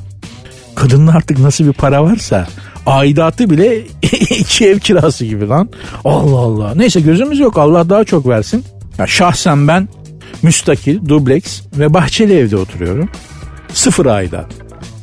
kadının 0.74 1.06
artık 1.06 1.38
nasıl 1.38 1.66
bir 1.66 1.72
para 1.72 2.04
varsa 2.04 2.46
aidatı 2.88 3.50
bile 3.50 3.78
iki 4.30 4.66
ev 4.66 4.78
kirası 4.78 5.24
gibi 5.24 5.48
lan. 5.48 5.68
Allah 6.04 6.38
Allah. 6.38 6.72
Neyse 6.74 7.00
gözümüz 7.00 7.38
yok 7.38 7.58
Allah 7.58 7.90
daha 7.90 8.04
çok 8.04 8.28
versin. 8.28 8.64
Ya 8.98 9.06
şahsen 9.06 9.68
ben 9.68 9.88
müstakil, 10.42 11.08
dubleks 11.08 11.60
ve 11.78 11.94
bahçeli 11.94 12.38
evde 12.38 12.56
oturuyorum. 12.56 13.08
Sıfır 13.72 14.06
aidat. 14.06 14.46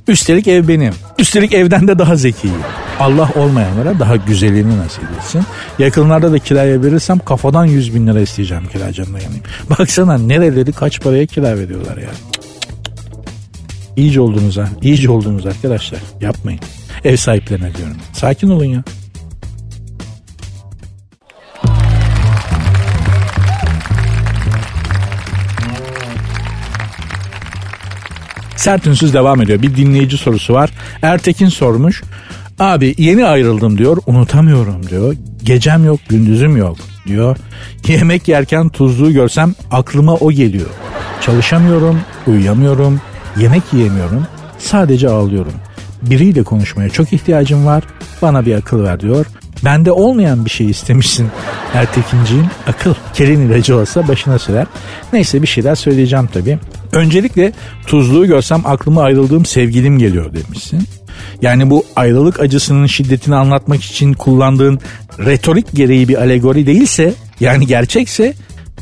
Üstelik 0.08 0.48
ev 0.48 0.68
benim. 0.68 0.94
Üstelik 1.20 1.54
evden 1.54 1.88
de 1.88 2.00
daha 2.00 2.16
zekiyim. 2.16 2.56
Allah 3.00 3.30
olmayanlara 3.36 4.00
daha 4.00 4.16
güzelini 4.16 4.78
nasip 4.78 5.04
etsin. 5.20 5.44
Yakınlarda 5.80 6.32
da 6.32 6.40
kiraya 6.40 6.84
verirsem 6.84 7.20
kafadan 7.20 7.66
100 7.66 7.96
bin 7.96 8.08
lira 8.08 8.22
isteyeceğim 8.22 8.64
kiracımda 8.72 9.20
yanayım. 9.20 9.44
Baksana 9.70 10.18
nereleri 10.18 10.72
kaç 10.72 11.02
paraya 11.02 11.26
kira 11.26 11.58
veriyorlar 11.60 11.98
ya. 11.98 12.10
İyice 13.96 14.22
oldunuz 14.22 14.58
ha. 14.58 14.70
İyice 14.82 15.12
oldunuz 15.12 15.46
arkadaşlar. 15.46 16.00
Yapmayın. 16.22 16.60
Ev 17.04 17.16
sahiplerine 17.16 17.76
diyorum. 17.76 17.98
Sakin 18.14 18.50
olun 18.50 18.66
ya. 18.66 18.84
Sert 28.56 28.88
ünsüz 28.88 29.14
devam 29.14 29.42
ediyor. 29.42 29.62
Bir 29.62 29.76
dinleyici 29.76 30.18
sorusu 30.18 30.54
var. 30.54 30.70
Ertekin 31.02 31.50
sormuş. 31.50 32.04
Abi 32.60 32.96
yeni 32.98 33.26
ayrıldım 33.26 33.78
diyor. 33.78 33.98
Unutamıyorum 34.08 34.90
diyor. 34.90 35.16
Gecem 35.44 35.86
yok, 35.86 36.00
gündüzüm 36.10 36.58
yok 36.58 36.78
diyor. 37.08 37.38
Yemek 37.88 38.28
yerken 38.28 38.70
tuzluğu 38.70 39.12
görsem 39.12 39.56
aklıma 39.72 40.14
o 40.14 40.32
geliyor. 40.32 40.70
Çalışamıyorum, 41.22 42.00
uyuyamıyorum, 42.28 43.02
yemek 43.38 43.64
yiyemiyorum. 43.74 44.28
Sadece 44.60 45.10
ağlıyorum. 45.10 45.54
Biriyle 46.10 46.44
konuşmaya 46.44 46.90
çok 46.90 47.14
ihtiyacım 47.14 47.66
var. 47.66 47.84
Bana 48.22 48.46
bir 48.46 48.56
akıl 48.56 48.84
ver 48.84 49.00
diyor. 49.00 49.26
Bende 49.66 49.92
olmayan 49.92 50.46
bir 50.46 50.50
şey 50.50 50.70
istemişsin 50.70 51.28
Ertekinciğim. 51.74 52.46
Akıl. 52.68 52.94
Kelin 53.14 53.50
ilacı 53.50 53.78
olsa 53.78 54.08
başına 54.08 54.40
sürer. 54.40 54.68
Neyse 55.14 55.42
bir 55.42 55.48
şeyler 55.48 55.76
söyleyeceğim 55.76 56.30
tabii. 56.34 56.60
Öncelikle 56.92 57.54
tuzluğu 57.88 58.28
görsem 58.28 58.62
aklıma 58.66 59.02
ayrıldığım 59.04 59.46
sevgilim 59.46 60.00
geliyor 60.00 60.34
demişsin. 60.34 60.88
Yani 61.42 61.70
bu 61.70 61.86
ayrılık 61.96 62.40
acısının 62.40 62.86
şiddetini 62.86 63.36
anlatmak 63.36 63.84
için 63.84 64.14
kullandığın 64.14 64.80
retorik 65.20 65.74
gereği 65.74 66.08
bir 66.08 66.22
alegori 66.22 66.68
değilse 66.68 67.14
yani 67.40 67.68
gerçekse 67.68 68.34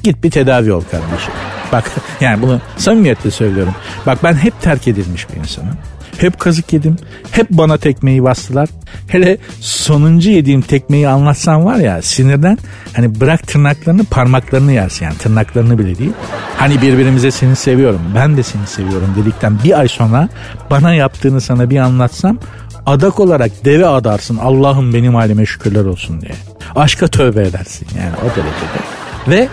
git 0.03 0.23
bir 0.23 0.31
tedavi 0.31 0.73
ol 0.73 0.83
kardeşim. 0.91 1.33
Bak 1.71 1.91
yani 2.21 2.41
bunu 2.41 2.61
samimiyetle 2.77 3.31
söylüyorum. 3.31 3.75
Bak 4.05 4.23
ben 4.23 4.33
hep 4.33 4.61
terk 4.61 4.87
edilmiş 4.87 5.29
bir 5.29 5.39
insanım. 5.39 5.77
Hep 6.17 6.39
kazık 6.39 6.73
yedim. 6.73 6.95
Hep 7.31 7.49
bana 7.49 7.77
tekmeyi 7.77 8.23
bastılar. 8.23 8.69
Hele 9.07 9.37
sonuncu 9.59 10.29
yediğim 10.29 10.61
tekmeyi 10.61 11.07
anlatsam 11.07 11.65
var 11.65 11.75
ya 11.75 12.01
sinirden 12.01 12.57
hani 12.93 13.19
bırak 13.19 13.47
tırnaklarını 13.47 14.03
parmaklarını 14.03 14.71
yersin 14.71 15.05
yani 15.05 15.17
tırnaklarını 15.17 15.79
bile 15.79 15.97
değil. 15.97 16.13
Hani 16.57 16.81
birbirimize 16.81 17.31
seni 17.31 17.55
seviyorum 17.55 18.01
ben 18.15 18.37
de 18.37 18.43
seni 18.43 18.67
seviyorum 18.67 19.15
dedikten 19.17 19.59
bir 19.63 19.79
ay 19.79 19.87
sonra 19.87 20.29
bana 20.69 20.93
yaptığını 20.93 21.41
sana 21.41 21.69
bir 21.69 21.77
anlatsam 21.77 22.37
adak 22.85 23.19
olarak 23.19 23.65
deve 23.65 23.87
adarsın 23.87 24.37
Allah'ım 24.37 24.93
benim 24.93 25.15
halime 25.15 25.45
şükürler 25.45 25.85
olsun 25.85 26.21
diye. 26.21 26.33
Aşka 26.75 27.07
tövbe 27.07 27.41
edersin 27.41 27.87
yani 27.97 28.15
o 28.21 28.29
derecede. 28.29 28.83
Ve 29.27 29.47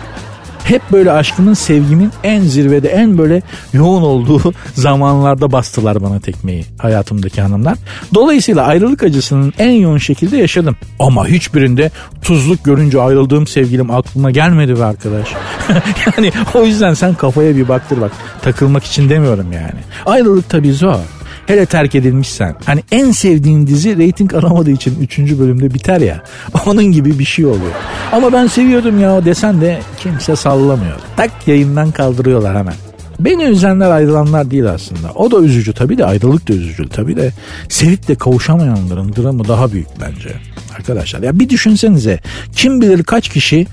hep 0.65 0.83
böyle 0.93 1.13
aşkımın 1.13 1.55
sevgimin 1.55 2.11
en 2.25 2.41
zirvede 2.41 2.89
en 2.89 3.19
böyle 3.19 3.43
yoğun 3.73 4.03
olduğu 4.03 4.55
zamanlarda 4.75 5.53
bastılar 5.53 6.03
bana 6.03 6.21
tekmeyi 6.21 6.65
hayatımdaki 6.79 7.41
hanımlar. 7.43 7.79
Dolayısıyla 8.15 8.67
ayrılık 8.67 9.03
acısının 9.03 9.53
en 9.59 9.71
yoğun 9.71 9.99
şekilde 9.99 10.37
yaşadım. 10.37 10.77
Ama 10.99 11.29
hiçbirinde 11.29 11.91
tuzluk 12.23 12.65
görünce 12.65 13.01
ayrıldığım 13.01 13.47
sevgilim 13.47 13.91
aklıma 13.91 14.31
gelmedi 14.31 14.79
be 14.79 14.85
arkadaş. 14.85 15.29
yani 16.17 16.33
o 16.55 16.65
yüzden 16.65 16.95
sen 16.95 17.15
kafaya 17.15 17.57
bir 17.57 17.69
baktır 17.69 18.01
bak. 18.01 18.13
Takılmak 18.43 18.85
için 18.85 19.09
demiyorum 19.09 19.53
yani. 19.53 19.81
Ayrılık 20.07 20.49
tabii 20.49 20.73
zor. 20.73 21.20
Hele 21.51 21.67
terk 21.67 21.95
edilmişsen. 21.95 22.55
Hani 22.65 22.83
en 22.93 23.11
sevdiğin 23.11 23.67
dizi 23.67 23.99
reyting 23.99 24.35
alamadığı 24.35 24.71
için 24.71 25.01
3. 25.01 25.19
bölümde 25.19 25.75
biter 25.75 26.01
ya. 26.01 26.23
Onun 26.67 26.85
gibi 26.85 27.19
bir 27.19 27.25
şey 27.25 27.47
oluyor. 27.47 27.73
Ama 28.13 28.33
ben 28.33 28.47
seviyordum 28.47 29.01
ya 29.01 29.25
desen 29.25 29.61
de 29.61 29.81
kimse 29.99 30.37
sallamıyor. 30.37 30.97
Tak 31.17 31.31
yayından 31.47 31.91
kaldırıyorlar 31.91 32.57
hemen. 32.57 32.75
Beni 33.21 33.45
üzenler 33.45 33.91
ayrılanlar 33.91 34.51
değil 34.51 34.71
aslında. 34.71 35.13
O 35.15 35.31
da 35.31 35.41
üzücü 35.41 35.73
tabii 35.73 35.99
de 35.99 36.05
ayrılık 36.05 36.49
da 36.49 36.53
üzücü 36.53 36.89
tabii 36.89 37.17
de. 37.17 37.33
Sevip 37.69 38.09
de 38.09 38.15
kavuşamayanların 38.15 39.13
dramı 39.17 39.49
daha 39.49 39.73
büyük 39.73 39.89
bence. 40.01 40.35
Arkadaşlar 40.77 41.23
ya 41.23 41.39
bir 41.39 41.49
düşünsenize 41.49 42.21
kim 42.53 42.81
bilir 42.81 43.03
kaç 43.03 43.29
kişi 43.29 43.67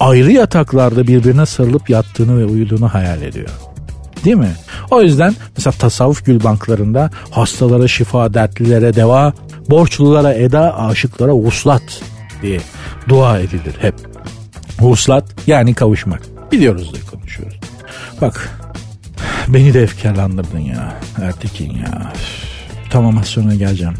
ayrı 0.00 0.32
yataklarda 0.32 1.06
birbirine 1.06 1.46
sarılıp 1.46 1.90
yattığını 1.90 2.38
ve 2.38 2.44
uyuduğunu 2.44 2.88
hayal 2.88 3.22
ediyor. 3.22 3.50
Değil 4.24 4.36
mi? 4.36 4.52
O 4.90 5.02
yüzden 5.02 5.34
mesela 5.56 5.74
tasavvuf 5.78 6.24
gül 6.24 6.44
banklarında 6.44 7.10
hastalara 7.30 7.88
şifa, 7.88 8.34
dertlilere 8.34 8.94
deva, 8.96 9.32
borçlulara 9.70 10.34
eda, 10.34 10.78
aşıklara 10.78 11.34
vuslat 11.34 12.02
diye 12.42 12.60
dua 13.08 13.38
edilir 13.38 13.74
hep. 13.80 13.94
Vuslat 14.80 15.24
yani 15.46 15.74
kavuşmak. 15.74 16.22
Biliyoruz 16.52 16.94
da 16.94 16.98
konuşuyoruz. 17.10 17.58
Bak 18.20 18.58
beni 19.48 19.74
de 19.74 19.82
efkarlandırdın 19.82 20.58
ya 20.58 20.94
Ertekin 21.22 21.74
ya. 21.74 22.12
Tamam 22.90 23.18
az 23.18 23.26
sonra 23.26 23.54
geleceğim. 23.54 23.94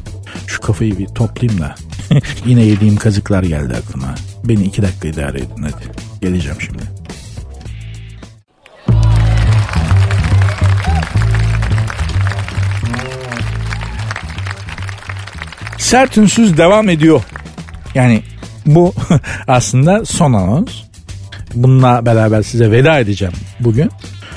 Şu 0.47 0.61
kafayı 0.61 0.99
bir 0.99 1.07
toplayayım 1.07 1.63
da. 1.63 1.75
Yine 2.47 2.63
yediğim 2.63 2.97
kazıklar 2.97 3.43
geldi 3.43 3.75
aklıma. 3.75 4.15
Beni 4.45 4.65
iki 4.65 4.83
dakika 4.83 5.09
idare 5.09 5.39
edin 5.39 5.63
hadi. 5.63 5.85
Geleceğim 6.21 6.61
şimdi. 6.61 7.04
Sert 15.95 16.19
ünsüz 16.19 16.57
devam 16.57 16.89
ediyor. 16.89 17.23
Yani 17.95 18.23
bu 18.67 18.95
aslında 19.49 20.05
son 20.05 20.33
anons. 20.33 20.83
Bununla 21.55 22.07
beraber 22.07 22.43
size 22.43 22.71
veda 22.71 22.99
edeceğim 22.99 23.35
bugün. 23.61 23.91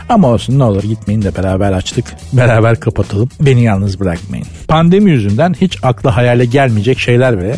Ama 0.09 0.27
olsun 0.27 0.59
ne 0.59 0.63
olur 0.63 0.83
gitmeyin 0.83 1.21
de 1.21 1.35
beraber 1.35 1.71
açtık. 1.71 2.05
Beraber 2.33 2.79
kapatalım. 2.79 3.29
Beni 3.41 3.63
yalnız 3.63 3.99
bırakmayın. 3.99 4.45
Pandemi 4.67 5.11
yüzünden 5.11 5.53
hiç 5.61 5.77
akla 5.83 6.17
hayale 6.17 6.45
gelmeyecek 6.45 6.99
şeyler 6.99 7.39
bile 7.39 7.55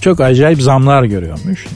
çok 0.00 0.20
acayip 0.20 0.62
zamlar 0.62 1.04
görüyormuş. 1.04 1.66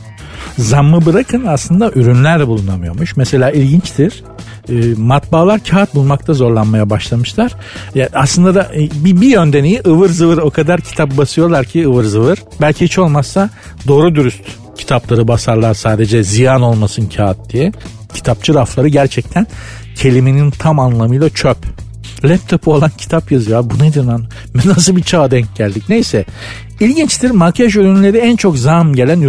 Zammı 0.59 1.07
bırakın 1.07 1.47
aslında 1.47 1.91
ürünler 1.95 2.47
bulunamıyormuş. 2.47 3.17
Mesela 3.17 3.51
ilginçtir 3.51 4.25
e, 4.69 4.95
matbaalar 4.97 5.65
kağıt 5.65 5.95
bulmakta 5.95 6.35
zorlanmaya 6.35 6.91
başlamışlar. 6.91 7.53
Ya 7.95 8.09
aslında 8.15 8.55
da 8.55 8.71
e, 8.75 9.05
bir, 9.05 9.21
bir 9.21 9.29
yönden 9.29 9.65
iyi 9.65 9.81
ıvır 9.87 10.09
zıvır 10.09 10.39
o 10.39 10.51
kadar 10.51 10.81
kitap 10.81 11.17
basıyorlar 11.17 11.65
ki 11.67 11.87
ıvır 11.87 12.05
zıvır. 12.05 12.39
Belki 12.61 12.85
hiç 12.85 12.99
olmazsa 12.99 13.51
doğru 13.89 14.15
dürüst 14.15 14.45
kitapları 14.79 15.29
basarlar 15.29 15.75
sadece 15.75 16.23
ziyan 16.23 16.63
olmasın 16.63 17.11
kağıt 17.17 17.53
diye. 17.53 17.73
Kitapçı 18.15 18.55
rafları 18.55 18.89
gerçekten 18.89 19.47
kelimenin 19.97 20.51
tam 20.51 20.79
anlamıyla 20.79 21.31
çöp. 21.31 21.57
Laptopu 22.25 22.75
olan 22.75 22.91
kitap 22.99 23.33
yazıyor. 23.33 23.71
Bu 23.71 23.85
nedir 23.85 24.05
lan? 24.05 24.27
Nasıl 24.65 24.97
bir 24.97 25.03
çağa 25.03 25.31
denk 25.31 25.57
geldik? 25.57 25.83
Neyse. 25.89 26.25
İlginçtir 26.81 27.31
makyaj 27.31 27.77
ürünleri 27.77 28.19
en 28.19 28.37
çok 28.37 28.59
zam 28.59 28.95
gelen 28.95 29.21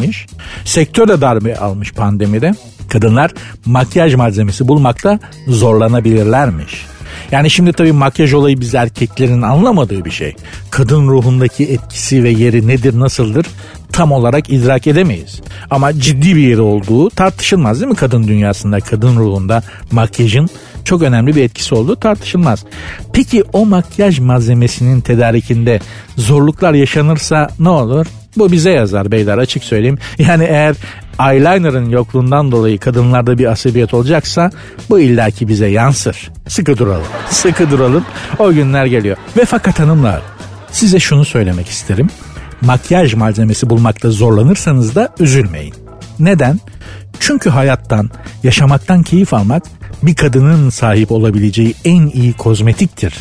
ürünlerdenmiş. 0.00 0.26
Sektör 0.64 1.08
de 1.08 1.20
darbe 1.20 1.56
almış 1.56 1.92
pandemide 1.92 2.54
kadınlar 2.88 3.30
makyaj 3.66 4.14
malzemesi 4.14 4.68
bulmakta 4.68 5.18
zorlanabilirlermiş. 5.46 6.86
Yani 7.32 7.50
şimdi 7.50 7.72
tabii 7.72 7.92
makyaj 7.92 8.32
olayı 8.32 8.60
biz 8.60 8.74
erkeklerin 8.74 9.42
anlamadığı 9.42 10.04
bir 10.04 10.10
şey. 10.10 10.34
Kadın 10.70 11.08
ruhundaki 11.08 11.64
etkisi 11.64 12.24
ve 12.24 12.30
yeri 12.30 12.68
nedir 12.68 13.00
nasıldır 13.00 13.46
tam 13.92 14.12
olarak 14.12 14.50
idrak 14.50 14.86
edemeyiz. 14.86 15.40
Ama 15.70 15.92
ciddi 15.92 16.36
bir 16.36 16.40
yeri 16.40 16.60
olduğu 16.60 17.10
tartışılmaz 17.10 17.80
değil 17.80 17.90
mi 17.90 17.96
kadın 17.96 18.28
dünyasında, 18.28 18.80
kadın 18.80 19.16
ruhunda 19.16 19.62
makyajın 19.92 20.48
çok 20.84 21.02
önemli 21.02 21.36
bir 21.36 21.42
etkisi 21.42 21.74
olduğu 21.74 21.96
tartışılmaz. 21.96 22.64
Peki 23.12 23.44
o 23.52 23.66
makyaj 23.66 24.18
malzemesinin 24.18 25.00
tedarikinde 25.00 25.80
zorluklar 26.16 26.74
yaşanırsa 26.74 27.48
ne 27.58 27.68
olur? 27.68 28.06
Bu 28.36 28.52
bize 28.52 28.70
yazar 28.70 29.12
beyler 29.12 29.38
açık 29.38 29.64
söyleyeyim. 29.64 29.98
Yani 30.18 30.44
eğer 30.44 30.76
eyeliner'ın 31.20 31.88
yokluğundan 31.88 32.52
dolayı 32.52 32.78
kadınlarda 32.78 33.38
bir 33.38 33.46
asabiyet 33.46 33.94
olacaksa 33.94 34.50
bu 34.90 35.00
illaki 35.00 35.48
bize 35.48 35.66
yansır. 35.66 36.30
Sıkı 36.48 36.78
duralım. 36.78 37.06
Sıkı 37.30 37.70
duralım. 37.70 38.04
O 38.38 38.52
günler 38.52 38.86
geliyor. 38.86 39.16
Ve 39.36 39.44
fakat 39.44 39.78
hanımlar 39.80 40.22
size 40.72 41.00
şunu 41.00 41.24
söylemek 41.24 41.68
isterim. 41.68 42.08
Makyaj 42.60 43.14
malzemesi 43.14 43.70
bulmakta 43.70 44.10
zorlanırsanız 44.10 44.94
da 44.94 45.08
üzülmeyin. 45.20 45.74
Neden? 46.18 46.60
Çünkü 47.20 47.50
hayattan, 47.50 48.10
yaşamaktan 48.42 49.02
keyif 49.02 49.34
almak 49.34 49.62
bir 50.02 50.14
kadının 50.14 50.70
sahip 50.70 51.12
olabileceği 51.12 51.74
en 51.84 52.06
iyi 52.06 52.32
kozmetiktir 52.32 53.14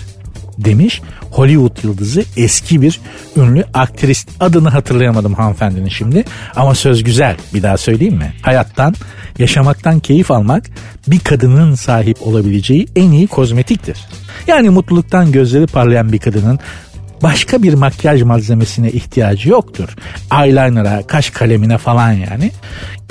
demiş 0.58 1.02
Hollywood 1.32 1.84
yıldızı 1.84 2.24
eski 2.38 2.82
bir 2.82 3.00
ünlü 3.38 3.64
aktris. 3.74 4.26
Adını 4.40 4.70
hatırlayamadım 4.70 5.34
hanımefendinin 5.34 5.90
şimdi 5.90 6.24
ama 6.56 6.76
söz 6.76 7.04
güzel 7.04 7.36
bir 7.54 7.64
daha 7.64 7.78
söyleyeyim 7.78 8.16
mi? 8.16 8.34
Hayattan, 8.42 8.96
yaşamaktan 9.40 10.00
keyif 10.00 10.32
almak 10.32 10.64
bir 11.08 11.20
kadının 11.20 11.76
sahip 11.76 12.28
olabileceği 12.28 12.88
en 12.96 13.12
iyi 13.12 13.28
kozmetiktir. 13.28 13.98
Yani 14.48 14.70
mutluluktan 14.70 15.32
gözleri 15.32 15.68
parlayan 15.68 16.12
bir 16.12 16.20
kadının 16.20 16.60
başka 17.24 17.64
bir 17.64 17.74
makyaj 17.74 18.22
malzemesine 18.22 18.92
ihtiyacı 18.92 19.50
yoktur. 19.50 19.96
Eyeliner'a, 20.44 21.08
kaş 21.08 21.30
kalemine 21.30 21.78
falan 21.78 22.12
yani. 22.12 22.52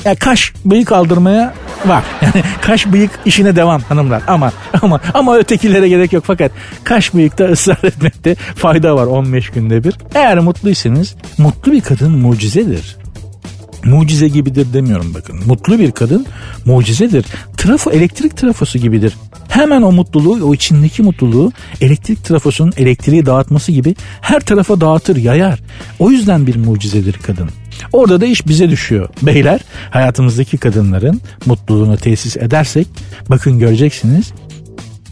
Ya 0.04 0.14
kaş 0.14 0.52
bıyık 0.64 0.92
aldırmaya 0.92 1.54
var. 1.86 2.04
Yani 2.22 2.44
kaş 2.60 2.86
bıyık 2.86 3.10
işine 3.24 3.56
devam 3.56 3.80
hanımlar. 3.80 4.22
Ama 4.26 4.52
ama 4.82 5.00
ama 5.14 5.36
ötekilere 5.36 5.88
gerek 5.88 6.12
yok. 6.12 6.24
Fakat 6.26 6.52
kaş 6.84 7.14
bıyıkta 7.14 7.44
ısrar 7.44 7.78
etmekte 7.84 8.34
fayda 8.34 8.96
var 8.96 9.06
15 9.06 9.50
günde 9.50 9.84
bir. 9.84 9.94
Eğer 10.14 10.38
mutluysanız 10.38 11.14
mutlu 11.38 11.72
bir 11.72 11.80
kadın 11.80 12.10
mucizedir 12.10 12.96
mucize 13.84 14.28
gibidir 14.28 14.72
demiyorum 14.72 15.14
bakın. 15.14 15.40
Mutlu 15.46 15.78
bir 15.78 15.92
kadın 15.92 16.26
mucizedir. 16.64 17.26
Trafo 17.56 17.90
elektrik 17.90 18.36
trafosu 18.36 18.78
gibidir. 18.78 19.16
Hemen 19.48 19.82
o 19.82 19.92
mutluluğu, 19.92 20.44
o 20.44 20.54
içindeki 20.54 21.02
mutluluğu 21.02 21.52
elektrik 21.80 22.24
trafosunun 22.24 22.72
elektriği 22.76 23.26
dağıtması 23.26 23.72
gibi 23.72 23.94
her 24.20 24.40
tarafa 24.40 24.80
dağıtır, 24.80 25.16
yayar. 25.16 25.60
O 25.98 26.10
yüzden 26.10 26.46
bir 26.46 26.56
mucizedir 26.56 27.12
kadın. 27.12 27.50
Orada 27.92 28.20
da 28.20 28.26
iş 28.26 28.48
bize 28.48 28.70
düşüyor. 28.70 29.08
Beyler 29.22 29.60
hayatımızdaki 29.90 30.58
kadınların 30.58 31.20
mutluluğunu 31.46 31.96
tesis 31.96 32.36
edersek 32.36 32.86
bakın 33.30 33.58
göreceksiniz 33.58 34.32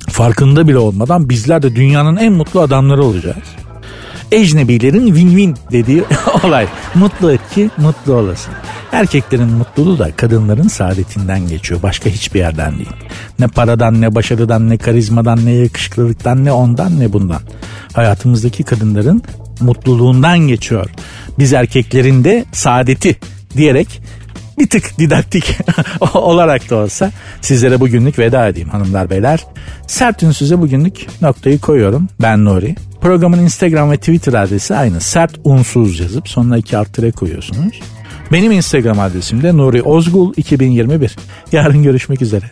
farkında 0.09 0.69
bile 0.69 0.79
olmadan 0.79 1.29
bizler 1.29 1.63
de 1.63 1.77
dünyanın 1.77 2.17
en 2.17 2.33
mutlu 2.33 2.61
adamları 2.61 3.05
olacağız 3.05 3.66
ecnebilerin 4.33 5.07
win-win 5.07 5.57
dediği 5.73 6.05
olay. 6.45 6.67
Mutlu 6.95 7.33
et 7.33 7.41
ki 7.55 7.71
mutlu 7.77 8.15
olasın. 8.15 8.55
Erkeklerin 8.93 9.53
mutluluğu 9.53 9.99
da 9.99 10.13
kadınların 10.17 10.69
saadetinden 10.69 11.49
geçiyor. 11.49 11.83
Başka 11.83 12.11
hiçbir 12.11 12.39
yerden 12.39 12.77
değil. 12.77 12.91
Ne 13.39 13.47
paradan 13.47 14.01
ne 14.01 14.15
başarıdan 14.15 14.71
ne 14.71 14.77
karizmadan 14.77 15.47
ne 15.47 15.53
yakışıklılıktan 15.53 16.45
ne 16.45 16.53
ondan 16.53 17.01
ne 17.01 17.13
bundan. 17.13 17.41
Hayatımızdaki 17.93 18.65
kadınların 18.65 19.23
mutluluğundan 19.61 20.39
geçiyor. 20.39 20.91
Biz 21.39 21.53
erkeklerin 21.53 22.25
de 22.25 22.45
saadeti 22.53 23.17
diyerek 23.57 24.01
bir 24.59 24.69
tık 24.69 24.99
didaktik 24.99 25.59
olarak 26.15 26.71
da 26.71 26.77
olsa 26.77 27.11
sizlere 27.41 27.81
bugünlük 27.81 28.19
veda 28.19 28.49
edeyim 28.49 28.69
hanımlar 28.69 29.11
beyler. 29.11 29.47
Sert 29.87 30.23
Ünsüz'e 30.23 30.61
bugünlük 30.61 31.07
noktayı 31.23 31.61
koyuyorum. 31.61 32.09
Ben 32.23 32.45
Nuri. 32.45 32.75
Programın 33.01 33.39
Instagram 33.39 33.91
ve 33.91 33.97
Twitter 33.97 34.33
adresi 34.33 34.75
aynı. 34.75 35.01
Sert 35.01 35.39
Unsuz 35.45 36.01
yazıp 36.01 36.29
sonuna 36.29 36.59
iki 36.59 36.77
alt 36.77 36.89
koyuyorsunuz. 37.17 37.81
Benim 38.33 38.53
Instagram 38.53 39.01
adresim 39.01 39.43
de 39.43 39.57
Nuri 39.57 39.83
Ozgul 39.83 40.33
2021. 40.37 41.17
Yarın 41.53 41.83
görüşmek 41.83 42.23
üzere. 42.23 42.51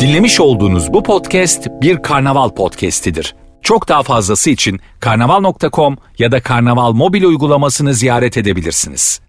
Dinlemiş 0.00 0.40
olduğunuz 0.40 0.92
bu 0.92 1.02
podcast 1.02 1.68
bir 1.82 2.02
karnaval 2.02 2.48
podcastidir. 2.48 3.34
Çok 3.62 3.88
daha 3.88 4.02
fazlası 4.02 4.50
için 4.50 4.80
karnaval.com 5.00 5.96
ya 6.18 6.32
da 6.32 6.42
karnaval 6.42 6.92
mobil 6.92 7.22
uygulamasını 7.22 7.94
ziyaret 7.94 8.36
edebilirsiniz. 8.36 9.20